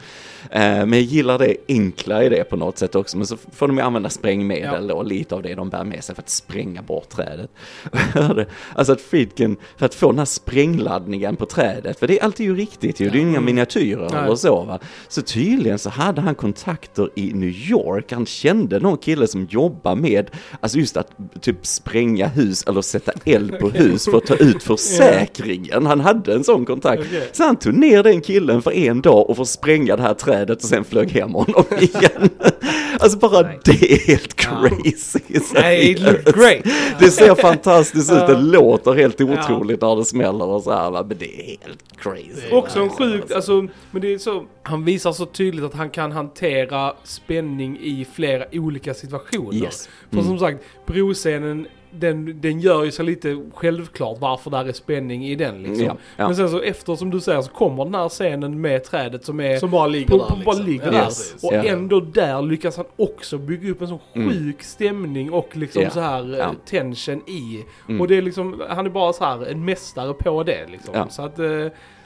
[0.51, 3.77] Men jag gillar det enkla i det på något sätt också, men så får de
[3.77, 7.09] ju använda sprängmedel och lite av det de bär med sig för att spränga bort
[7.09, 7.51] trädet.
[8.75, 12.47] Alltså att Friedkin, för att få den här sprängladdningen på trädet, för det är alltid
[12.47, 14.29] ju riktigt ju, det är ju inga miniatyrer Nej.
[14.29, 14.79] och så va.
[15.09, 19.95] Så tydligen så hade han kontakter i New York, han kände någon kille som jobbar
[19.95, 21.11] med, alltså just att
[21.41, 25.87] typ spränga hus eller sätta eld på hus för att ta ut försäkringen.
[25.87, 27.03] Han hade en sån kontakt.
[27.07, 27.29] Okej.
[27.33, 30.63] Så han tog ner den killen för en dag och får spränga det här trädet
[30.63, 32.29] och sen flög hem honom igen.
[33.01, 33.59] Alltså bara Nej.
[33.65, 34.69] det är helt Ja.
[34.69, 35.21] crazy.
[35.55, 36.65] Nej, it looked great.
[36.99, 38.39] Det ser fantastiskt ut, det Ja.
[38.41, 39.27] låter helt Ja.
[39.27, 42.51] otroligt när det smäller och så här, men det är helt crazy.
[42.53, 43.53] Också en nice, sjukt, alltså,
[43.91, 48.45] men det är så, han visar så tydligt att han kan hantera spänning i flera
[48.53, 49.55] olika situationer.
[49.55, 49.89] Yes.
[50.11, 50.27] För Mm.
[50.29, 55.35] som sagt, broscenen, den, den gör ju så lite självklart varför där är spänning i
[55.35, 55.87] den liksom.
[55.87, 56.27] Ja, ja.
[56.27, 59.41] Men sen så efter som du säger så kommer den här scenen med trädet som
[59.41, 60.67] är Som bara ligger på, där på, bara liksom.
[60.67, 61.09] ligger Ja, där.
[61.43, 61.65] Och Ja.
[61.65, 64.31] ändå där lyckas han också bygga upp en sån Mm.
[64.31, 65.91] sjuk stämning och liksom Ja.
[65.91, 66.45] så här Ja.
[66.45, 67.65] eh, tension i.
[67.89, 68.01] Mm.
[68.01, 70.95] Och det är liksom, han är bara så här en mästare på det liksom.
[70.95, 71.09] Ja.
[71.09, 71.39] Så att,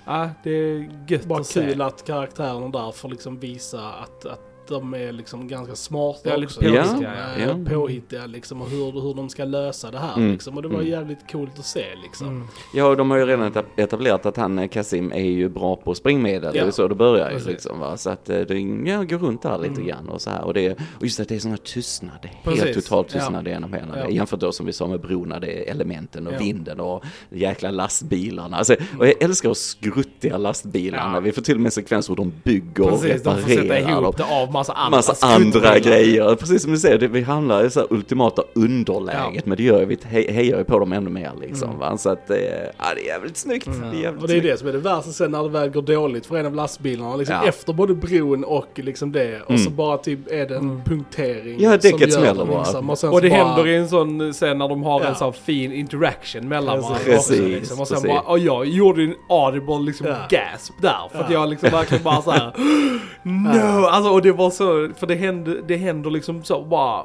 [0.07, 1.61] ja det är gött Bara att se.
[1.61, 6.45] kul att karaktärerna där får liksom visa att, att de är liksom ganska smarta Ja,
[6.45, 6.61] också.
[6.61, 7.47] påhittiga, liksom, ja.
[7.67, 7.71] Ja.
[7.75, 10.33] Påhittiga liksom och hur, hur de ska lösa det här Mm.
[10.33, 10.57] liksom.
[10.57, 10.91] Och det var Mm.
[10.91, 12.27] jävligt coolt att se liksom.
[12.29, 12.47] Mm.
[12.75, 15.77] Ja, och de har ju redan eta- etablerat att han, eh, Kasim, är ju bra
[15.77, 16.53] på springmedel.
[16.53, 16.73] Det är Ja.
[16.73, 17.53] så det börjar ju Precis.
[17.53, 17.97] liksom va.
[17.97, 19.87] Så att eh, det ja, går runt där lite Mm.
[19.87, 20.45] grann och så här.
[20.45, 22.13] Och, det, och just att det är här tystnad.
[22.23, 22.65] Det är Precis.
[22.65, 23.19] helt totalt Ja.
[23.21, 24.07] tystnad genom hela Ja.
[24.07, 24.13] det.
[24.13, 26.39] Jämfört då som vi sa med brona, det är elementen och Ja.
[26.39, 28.57] vinden och jäkla lastbilarna.
[28.57, 31.15] Alltså, och jag älskar skruttiga lastbilarna.
[31.17, 31.21] Ja.
[31.21, 33.91] Vi får till och med sekvenser hur de bygger och Precis, de får sätta reparerar.
[33.91, 34.27] ihop dem.
[34.29, 36.35] det av massa andra massa andra grejer.
[36.35, 39.35] Precis som du säger, det, vi hamnar i så här ultimata underläget.
[39.35, 39.41] Ja.
[39.45, 41.69] Men det gör vi he- hejar ju på dem ännu mer liksom.
[41.69, 41.81] Mm.
[41.81, 41.97] Va?
[41.99, 43.67] Så att det, är- ja, det är jävligt snyggt.
[43.93, 44.53] Det är jävligt Och det är snyggt.
[44.55, 47.17] det som är det värsta sen när det väl går dåligt för en av lastbilarna.
[47.17, 47.49] Liksom Ja.
[47.49, 49.41] Efter både bron och liksom det.
[49.47, 51.57] Och så bara typ är det en punktering.
[51.61, 52.59] Ja, däcket smäller bara.
[52.59, 52.91] Liksom.
[52.91, 55.73] Och, Och det bara, händer i en sån sen när de har en sån fin
[55.73, 57.43] interaction mellan varandra Precis, också.
[57.49, 57.81] Liksom.
[57.81, 58.11] Och sen precis.
[58.11, 60.17] bara, och jag gjorde en audible liksom Ja.
[60.31, 61.09] gasp där.
[61.13, 61.41] För att Ja.
[61.41, 62.53] jag liksom verkligen bara såhär
[63.23, 63.87] No!
[63.87, 67.05] Alltså och det var så, för det händer, det händer liksom så bara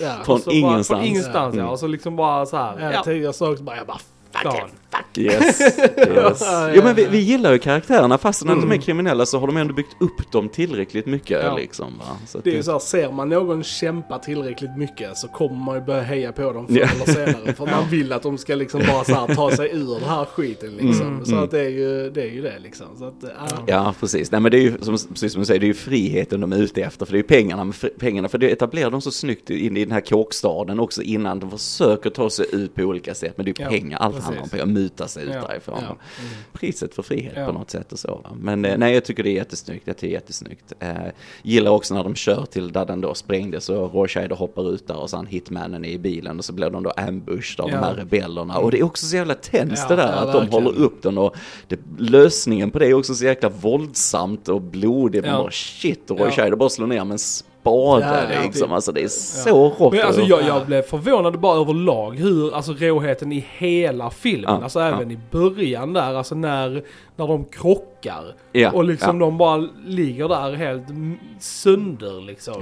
[0.00, 0.12] Ja.
[0.24, 0.86] Från Bara, ingenstans.
[0.88, 1.60] från ingenstans ja.
[1.60, 1.72] Mm.
[1.72, 2.80] Och så liksom bara så här.
[2.80, 3.98] Ja, Ja, tidigare sa också bara, jag bara
[4.32, 4.62] fuck
[4.96, 6.42] fuck Yes, yes.
[6.42, 7.08] Ja, Jo men vi, ja.
[7.10, 10.32] vi gillar ju karaktärerna fast när de är kriminella så har de ändå byggt upp
[10.32, 11.56] dem tillräckligt mycket Ja.
[11.56, 11.98] liksom.
[11.98, 12.04] Va?
[12.26, 15.74] Så Det är ju så här, ser man någon kämpa tillräckligt mycket så kommer man
[15.74, 16.86] ju börja heja på dem förr Ja.
[16.94, 17.52] eller senare.
[17.52, 20.24] För man vill att de ska liksom bara så här, ta sig ur den här
[20.24, 21.06] skiten liksom.
[21.06, 21.44] Mm, så mm.
[21.44, 22.86] att det är ju det, är ju det liksom.
[22.98, 23.58] Så att, ja.
[23.66, 24.30] Ja, precis.
[24.32, 26.52] Nej, men det är ju som, precis som du säger, det är ju friheten de
[26.52, 27.06] är ute efter.
[27.06, 29.92] För det är ju pengarna, pengarna för det etablerar de så snyggt in i den
[29.92, 33.32] här kåkstaden också innan de försöker ta sig ut på olika sätt.
[33.36, 34.24] Men det är ju Ja, pengar, allt precis.
[34.26, 35.78] handlar om pengar, muta sig ut Ja, därifrån.
[35.88, 35.96] ja.
[36.52, 37.46] Priset för frihet Ja.
[37.46, 38.08] på något sätt och så.
[38.24, 38.30] Va?
[38.40, 39.82] Men eh, nej, jag tycker det är jättesnyggt.
[39.86, 40.72] Jag tycker det är jättesnyggt.
[40.80, 40.94] Eh,
[41.42, 44.96] gillar också när de kör till där den då sprängdes och Rorscheider hoppar ut där
[44.96, 47.94] och sen hitmannen är i bilen och så blir de då ambushed av de här
[47.94, 48.58] rebellerna.
[48.58, 49.34] Och det är också så jävla
[49.80, 50.52] Ja, det där att de verkligen.
[50.64, 51.36] håller upp den och
[51.68, 55.24] det, lösningen på det är också så jäkla våldsamt och blodigt.
[55.24, 55.42] Man Ja.
[55.42, 57.18] bara shit Scheider bara slår ner med en
[57.64, 58.66] spade Ja, ja, liksom.
[58.68, 58.72] typ.
[58.74, 59.92] Alltså det är så rått.
[59.92, 64.80] Men alltså jag, jag blev förvånad bara överlag hur, alltså råheten i hela filmen, alltså
[64.80, 66.82] även i början där, alltså när,
[67.16, 68.34] när de krockar.
[68.52, 69.26] Ja, och liksom ja.
[69.26, 70.82] de bara ligger där helt
[71.40, 72.54] sönder liksom.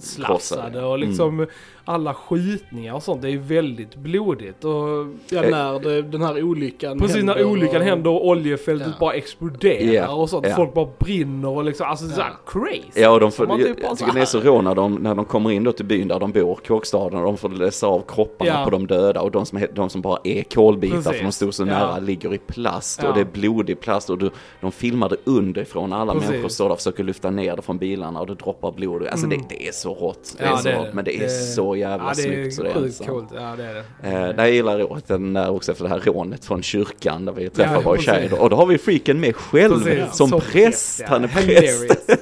[0.00, 1.46] Slafsade och liksom
[1.84, 5.06] alla skjutningar och sånt, det är väldigt blodigt och...
[5.28, 8.94] ja, när det, den här olyckan Precis när händer olyckan och- händer och oljefältet Ja.
[9.00, 10.46] bara exploderar Ja, och sånt.
[10.48, 10.56] ja.
[10.56, 13.00] Folk bara brinner och liksom, alltså såhär crazy.
[13.00, 15.14] Ja, och de får, jag, typ jag tycker det är så rå när de, när
[15.14, 18.02] de kommer in då till byn där de bor, kåkstaden, och de får läsa av
[18.08, 18.64] kropparna Ja.
[18.64, 21.16] på de döda och de som, de som bara är kolbitar Precis.
[21.16, 21.66] för de stod så Ja.
[21.66, 23.08] nära ligger i plast Ja.
[23.08, 23.24] och det är
[23.62, 25.92] blodig plast och du, de filmar det underifrån.
[25.92, 26.30] Alla Precis.
[26.30, 29.06] människor står där och försöker lyfta ner det från bilarna och det droppar blod.
[29.06, 30.34] Alltså det, det är så rått.
[30.38, 32.54] Det är så rått, men det är så jävla ja, det snyggt.
[32.54, 33.28] Så det är sjukt coolt.
[33.34, 34.08] Ja, det är det.
[34.08, 37.32] Eh, där jag gillar råt, den där också efter det här rånet från kyrkan där
[37.32, 38.30] vi träffar Ja, vår tjej.
[38.32, 41.00] Och då har vi freaken med själv Precis, som så präst.
[41.00, 41.06] ja.
[41.08, 42.20] Han är präst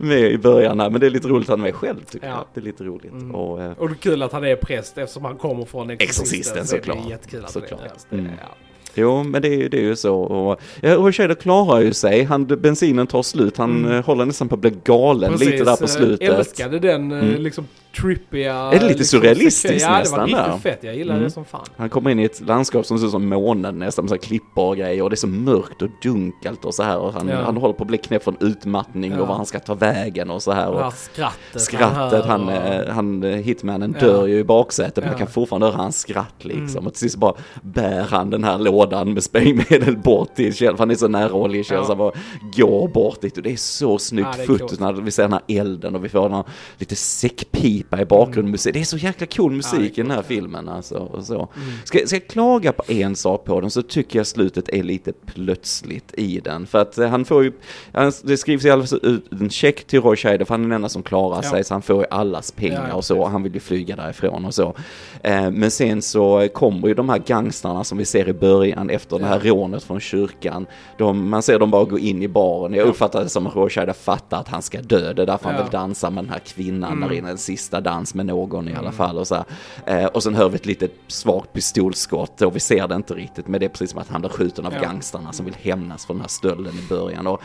[0.00, 0.90] med i början här.
[0.90, 2.32] Men det är lite roligt han är med själv tycker Ja.
[2.32, 2.44] jag.
[2.54, 3.12] Det är lite roligt.
[3.12, 3.34] Mm.
[3.34, 6.58] Och, eh, Och det är kul att han är präst eftersom han kommer från Exorcisten.
[6.58, 7.10] Exorcisten, så det är såklart.
[7.10, 7.92] jättekul att han är Såklart.
[7.92, 8.12] präst.
[8.12, 8.24] Mm.
[8.40, 8.54] Ja.
[8.94, 10.16] Jo, men det är, ju- det är ju så.
[10.16, 12.24] Och, ja, och Shader klarar ju sig.
[12.24, 13.56] Han, bensinen tar slut.
[13.56, 13.92] Han Mm.
[13.92, 16.28] eh, håller nästan på att bli galen lite där på eh, slutet.
[16.38, 17.42] älskade den eh, Mm.
[17.42, 17.66] liksom
[18.00, 18.54] trippiga...
[18.54, 20.44] Är det lite liksom, surrealistiskt Ja, det nästan var där?
[20.46, 20.78] riktigt fett.
[20.82, 21.24] Jag gillade Mm.
[21.28, 21.64] det som fan.
[21.76, 24.76] Han kommer in i ett landskap som ser ut som månen nästan med klippor och
[24.76, 27.36] grejer och det är så mörkt och dunkelt och så här och han, Ja.
[27.44, 29.20] han håller på att bli knäpp från utmattning Ja.
[29.20, 30.62] och var han ska ta vägen och så här.
[30.66, 32.48] Det Och här skrattet, skrattet, han,
[32.88, 34.06] han, eh, hitmanen Ja.
[34.06, 35.10] dör ju i baksätet men Ja.
[35.10, 36.76] man kan fortfarande höra hans skratt liksom.
[36.78, 36.86] Mm.
[36.86, 40.78] Och till sist bara bär han den här lådan med sprängmedel bort till Kjell, för
[40.78, 41.94] han är så nära oljekäll Ja.
[41.94, 42.12] bara
[42.56, 45.42] går bort dit och det är så snyggt Ja, fotot när vi ser den här
[45.48, 46.44] elden och vi får den här
[46.78, 48.50] lite säckpipa i bakgrunden.
[48.50, 48.74] musik.
[48.74, 49.84] Det är så jäkla cool musik Mm.
[49.94, 50.96] Ja, i den här filmen alltså.
[50.98, 51.34] Och så.
[51.34, 51.48] Mm.
[51.84, 55.12] Ska, ska jag klaga på en sak på den så tycker jag slutet är lite
[55.26, 56.66] plötsligt i den.
[56.66, 57.52] För att eh, han får ju,
[57.92, 60.64] han- det skrivs i alla fall ut en check till Roy Scheider för han är
[60.68, 63.26] den enda som klarar sig så han får ju allas pengar och så.
[63.26, 64.74] Han vill ju flyga därifrån och så.
[65.22, 69.18] Eh, men sen så kommer ju de här gangstrarna som vi ser i början efter
[69.18, 70.66] det här rånet från kyrkan.
[70.98, 72.74] De, man ser dem bara gå in i baren.
[72.74, 75.12] Jag uppfattar det som att Scheider fattar att han ska dö.
[75.12, 75.62] Det är därför han Ja.
[75.62, 77.08] vill dansa med den här kvinnan Mm.
[77.08, 77.30] där inne.
[77.30, 79.18] En sista dans med någon i alla fall.
[79.18, 79.44] Och, så.
[79.86, 83.48] Eh, och sen hör vi ett litet svagt pistolskott och vi ser det inte riktigt.
[83.48, 84.80] Men det är precis som att han blir skjuten av Ja.
[84.80, 87.26] gangstrarna som vill hämnas för den här stölden i början.
[87.26, 87.40] Och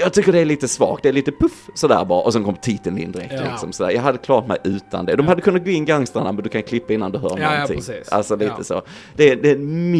[0.00, 1.02] jag tycker det är lite svagt.
[1.02, 2.20] Det är lite puff sådär bara.
[2.22, 3.32] Och sen kom titeln in direkt.
[3.36, 3.42] Ja.
[3.50, 3.90] Liksom, sådär.
[3.90, 5.16] Jag hade klarat mig utan det.
[5.16, 7.50] De hade kunnat gå in gangstrarna men du kan klippa innan du hör Ja, ja,
[7.50, 7.76] någonting.
[7.76, 8.08] precis.
[8.08, 8.64] Alltså lite Ja.
[8.64, 8.82] så.
[9.16, 9.90] Det är, det är en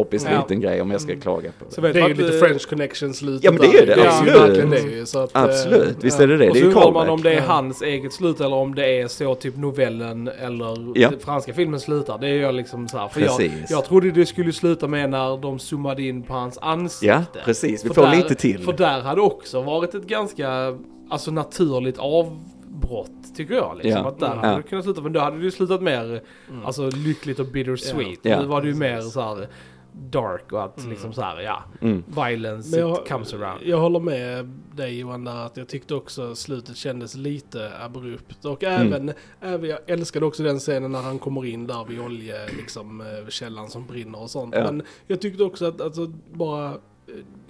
[0.00, 0.40] mikroskopisk Ja.
[0.42, 1.74] liten grej om jag ska klaga på det.
[1.74, 4.58] Så vet Det är ju lite French connection slutet Ja, men det är det, absolut.
[4.58, 6.48] ju det ju, så att, eh, Absolut, visst är det det.
[6.48, 8.74] Och Det så är ju undrar man om det är hans eget slut eller om
[8.74, 11.10] det är så typ novellen eller Ja.
[11.20, 12.18] franska filmen slutar.
[12.18, 13.08] Det är jag liksom så här.
[13.08, 13.70] För jag, Precis.
[13.70, 17.06] jag trodde det skulle sluta med när de zoomade in på hans ansikte.
[17.34, 17.84] Ja, precis.
[17.84, 18.58] Vi För får där, lite till.
[18.58, 20.76] För där hade också varit ett ganska
[21.10, 23.76] alltså, naturligt avbrott tycker jag.
[23.82, 24.02] Liksom.
[24.02, 24.08] Ja.
[24.08, 24.38] Att där Mm.
[24.38, 24.56] hade Ja.
[24.56, 26.20] det kunnat sluta, men då hade ju slutat mer
[26.64, 28.18] alltså, lyckligt och bittersweet.
[28.22, 28.30] Ja.
[28.30, 28.40] Ja.
[28.40, 29.46] Nu var det ju mer så här
[29.94, 32.04] dark och att liksom så här, ja, Mm.
[32.06, 33.62] violence Men jag, it comes around.
[33.64, 38.44] jag håller med dig Johan där att jag tyckte också slutet kändes lite abrupt.
[38.44, 38.86] Och Mm.
[38.92, 43.00] även, även jag älskade också den scenen när han kommer in där vid olje, liksom
[43.00, 44.54] eh, källan som brinner och sånt.
[44.54, 44.64] Ja.
[44.64, 46.74] Men jag tyckte också att alltså, bara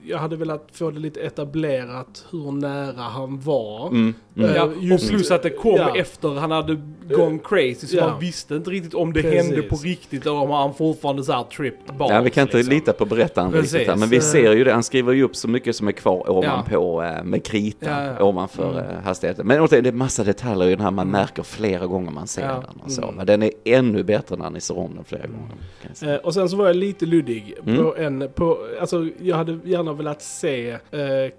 [0.06, 3.88] jag hade velat få det lite etablerat hur nära han var.
[3.88, 4.50] Mm, mm.
[4.50, 5.96] Eh, Ja, och plus att det kom ja.
[5.96, 8.08] efter han hade gone crazy så Ja.
[8.10, 9.42] man visste inte riktigt om det Precis.
[9.42, 12.12] hände på riktigt eller om han fortfarande så här tripped balls.
[12.12, 12.74] Ja, vi kan inte liksom.
[12.74, 13.72] lita på berättaren Precis.
[13.72, 14.72] riktigt här, men vi ser ju det.
[14.72, 18.24] Han skriver ju upp så mycket som är kvar ovanpå eh, med krita Ja, ja.
[18.24, 19.46] ovanför eh, hastigheten.
[19.46, 22.42] Men återigen, det är massa detaljer i den här man märker flera gånger man ser
[22.42, 22.52] Ja.
[22.66, 22.80] den.
[22.84, 23.02] Och så.
[23.02, 23.14] Mm.
[23.14, 26.14] Men den är ännu bättre när ni ser om den flera gånger.
[26.14, 27.76] Eh, och sen så var jag lite luddig Mm.
[27.84, 30.78] på en, på, alltså jag hade gärna velat se eh,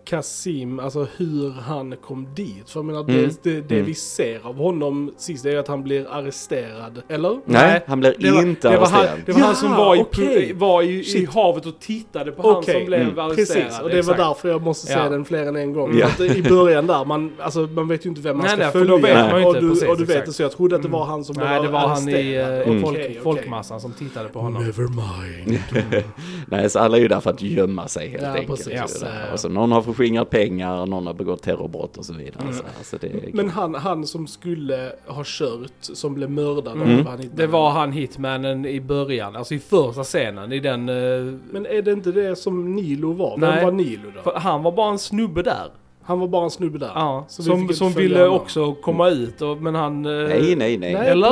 [0.06, 2.70] Kasim, alltså hur han kom dit.
[2.70, 3.16] För jag menar, Mm.
[3.22, 3.86] det, det, det Mm.
[3.86, 7.02] vi ser av honom sist är att han blir arresterad.
[7.10, 7.30] Eller?
[7.30, 9.20] Nej, Nej, han blir Det var, inte det var, han, arresterad.
[9.26, 10.54] det var han som var, i, okej.
[10.54, 10.88] var i,
[11.18, 13.20] i havet och tittade på han Okej, som blev mm.
[13.20, 13.48] arresterad.
[13.66, 14.18] Precis, och det var exakt.
[14.18, 15.10] därför jag måste se Ja.
[15.10, 15.98] den fler än en gång.
[15.98, 16.26] Ja.
[16.26, 18.80] I början där, man, alltså, man vet ju inte vem man Nej, ska nej, för
[18.80, 18.92] följa.
[18.96, 20.76] då vet man ju och inte, du, precis, och du vet det, så jag trodde
[20.76, 22.62] att det var han som Nej, blev det var han i arresterad.
[22.62, 22.82] eh, Mm.
[22.84, 23.20] folk, okej.
[23.24, 24.64] folkmassan som tittade på honom.
[24.64, 25.60] Never mind.
[26.48, 28.65] Nej, så alla är ju där för att gömma sig helt Ja, enkelt.
[28.82, 28.99] precis.
[28.99, 29.34] Så, Ja.
[29.34, 32.54] och så någon har förskingrat pengar, någon har begått terrorbrott och så vidare.
[32.54, 32.97] Så, alltså
[33.34, 36.99] Men han, han som skulle ha kört, som blev mördad Mm.
[36.99, 40.89] av han inte- Det var han hitmannen i början, alltså i första scenen i den...
[40.89, 43.38] eh, Men är det inte det som Nilo var?
[43.38, 43.56] Nej.
[43.56, 44.21] Vem var Nilo då?
[44.21, 45.67] för han var bara en snubbe där.
[46.04, 46.92] Han var bara en snubbe där.
[46.96, 48.34] Ja, som, som ville honom.
[48.36, 50.06] också komma ut och, men han...
[50.06, 50.94] eh, Nej, nej, nej.
[50.94, 51.30] Nej, Eller?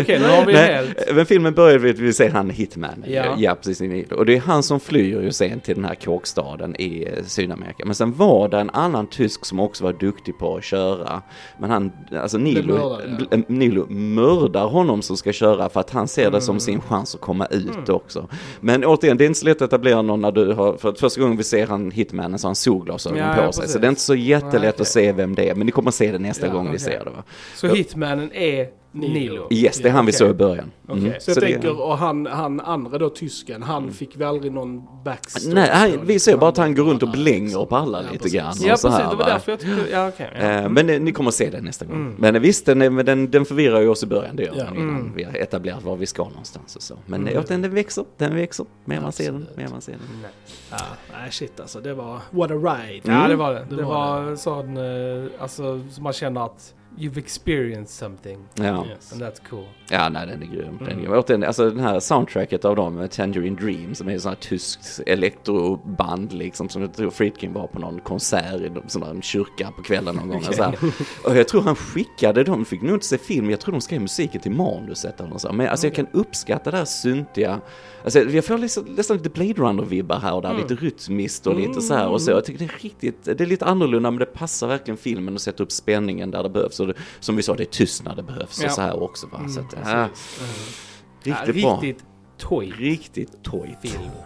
[0.00, 1.14] Okej, nu har vi Nej, helt...
[1.14, 3.04] men filmen börjar med att vi ser han Hitman.
[3.06, 3.24] Ja.
[3.38, 3.54] Ja.
[3.54, 4.10] precis.
[4.12, 7.84] Och det är han som flyr ju sen till den här kåkstaden i eh, Sydamerika.
[7.84, 11.22] Men sen var det en annan tysk som också var duktig på att köra.
[11.58, 13.36] Men han, alltså Nilo, mördade, ja.
[13.36, 16.40] eh, Nilo mördar honom som ska köra för att han ser det Mm.
[16.40, 18.28] som sin chans att komma ut också.
[18.60, 21.20] Men återigen, det är inte så lätt att etablera någon när du har, för första
[21.20, 23.72] gången vi ser han Hitmanen så har han solglasögon Ja, på ja, sig.
[23.72, 24.86] Så det är inte så jättelätt Nej, att okej.
[24.86, 25.54] se vem det är.
[25.54, 26.80] Men ni kommer se det nästa Ja, gång ni okej.
[26.80, 27.24] ser det va?
[27.54, 29.46] Så hitmannen är Nilo?
[29.50, 30.70] Yes, det är han vi såg i början.
[30.88, 31.06] Mm.
[31.06, 31.16] Okej.
[31.20, 34.82] Så jag det- tänker, och han, han andra då, tysken, han fick väl aldrig någon
[35.04, 35.54] backstory?
[35.54, 38.02] Nej, han, så, vi ser bara att han går runt och blänger på alla Ja,
[38.12, 38.32] lite precis.
[38.38, 38.44] grann.
[38.46, 39.24] Ja och precis, så här, det var va?
[39.30, 39.90] därför jag tyckte...
[39.92, 40.30] Ja okej.
[40.34, 40.40] ja.
[40.40, 41.94] Eh, Men eh, ni kommer att se det nästa gång.
[41.96, 42.14] Mm.
[42.18, 44.64] Men eh, visst, den, den, den förvirrar ju oss i början, det gör Ja.
[44.64, 45.12] den innan Mm.
[45.14, 46.94] vi har etablerat var vi ska någonstans och så.
[47.06, 47.32] Men Mm.
[47.32, 47.44] mm.
[47.48, 48.66] den, den växer, den växer.
[48.84, 50.00] Mer man ser den, mer man ser den.
[50.22, 50.30] Nej.
[50.70, 50.76] Ja,
[51.20, 53.00] nej shit alltså, det var what a ride.
[53.12, 53.66] Ja det var det.
[53.70, 58.38] Det Det, var var, sån, eh, alltså så man känner att you've experienced something.
[58.54, 59.12] Ja, Yes.
[59.12, 59.64] And that's cool.
[59.90, 60.78] ja nej den är grym.
[60.78, 61.12] Den är Mm.
[61.18, 65.00] Återigen, alltså den här soundtracket av dem, eh, Tangerine Dream, som är sånt här tyskt
[65.06, 69.82] elektroband liksom, som jag tror Friedkin var på någon konsert i sån där kyrka på
[69.82, 70.42] kvällen någon gång.
[70.58, 70.78] här.
[71.24, 74.00] Och jag tror han skickade dem, fick nog inte se film, jag tror de skrev
[74.00, 75.54] musiken till manuset eller något.
[75.54, 77.60] Men alltså jag kan uppskatta det här syntiga,
[78.04, 80.62] alltså jag får liksom, nästan lite Blade Runner-vibbar här och där, Mm.
[80.62, 82.30] lite rytmiskt och lite så här och så.
[82.30, 85.40] Jag tycker det är riktigt, det är lite annorlunda men det passar verkligen filmen och
[85.40, 86.80] sätta upp spänningen där det behövs.
[86.86, 88.66] Det, som vi sa, det är tyst när det behövs Ja.
[88.66, 89.48] och så här också va.
[89.48, 90.08] Så Mm, att, ja,
[91.22, 91.80] riktigt ja, bra.
[91.82, 92.04] Riktigt
[92.38, 92.72] toy.
[92.78, 93.38] Riktigt.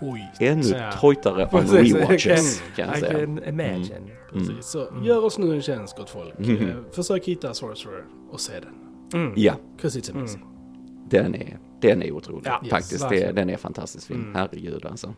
[0.00, 0.32] Oj.
[0.40, 0.92] Ännu Ja.
[0.92, 3.12] tojtare on Precis, rewatches I kan jag I säga.
[3.12, 3.92] can imagine.
[3.96, 4.10] Mm.
[4.46, 4.66] Precis.
[4.66, 6.38] Så gör oss nu en tjänst gott folk.
[6.38, 6.56] Mhm.
[6.68, 8.74] Eh, försök hitta Sorcerer och se den.
[9.22, 9.32] Mm.
[9.36, 10.44] Ja, 'Cause it's amazing.
[11.10, 12.42] den är, den är otrolig.
[12.46, 13.34] Ja, yes, Faktiskt, det, verkligen.
[13.34, 14.20] den är fantastisk film.
[14.20, 14.34] Mm.
[14.34, 15.14] Herregud alltså.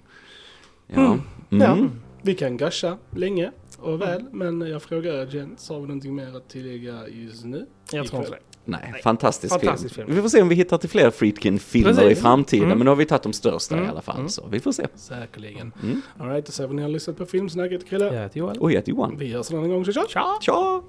[0.86, 0.96] Ja.
[1.06, 1.20] Mm.
[1.50, 1.82] Mm.
[1.82, 1.88] Ja,
[2.22, 6.36] vi kan gusha länge och väl, men jag frågar er Jens, har vi någonting mer
[6.36, 7.66] att tillägga just nu?
[7.92, 8.38] Jag tror inte det.
[8.64, 9.02] Nej, Nej.
[9.02, 10.06] fantastisk, Fantastisk film.
[10.06, 10.16] film.
[10.16, 12.64] Vi får se om vi hittar till fler Friedkin-filmer i framtiden.
[12.64, 12.78] Mm.
[12.78, 13.86] Men nu har vi tagit de största Mm.
[13.86, 14.16] i alla fall.
[14.16, 14.28] Mm.
[14.28, 14.86] Så vi får se.
[14.94, 15.72] Säkerligen.
[15.82, 16.00] Mm.
[16.18, 18.04] Alright, då säger vi att ni har lyssnat på Filmsnacket Krille.
[18.14, 18.58] Jag heter Johan.
[18.58, 19.16] Och jag heter Johan.
[19.18, 20.04] Vi hörs en annan gång, så tja!
[20.08, 20.38] Tja!
[20.40, 20.82] Tja!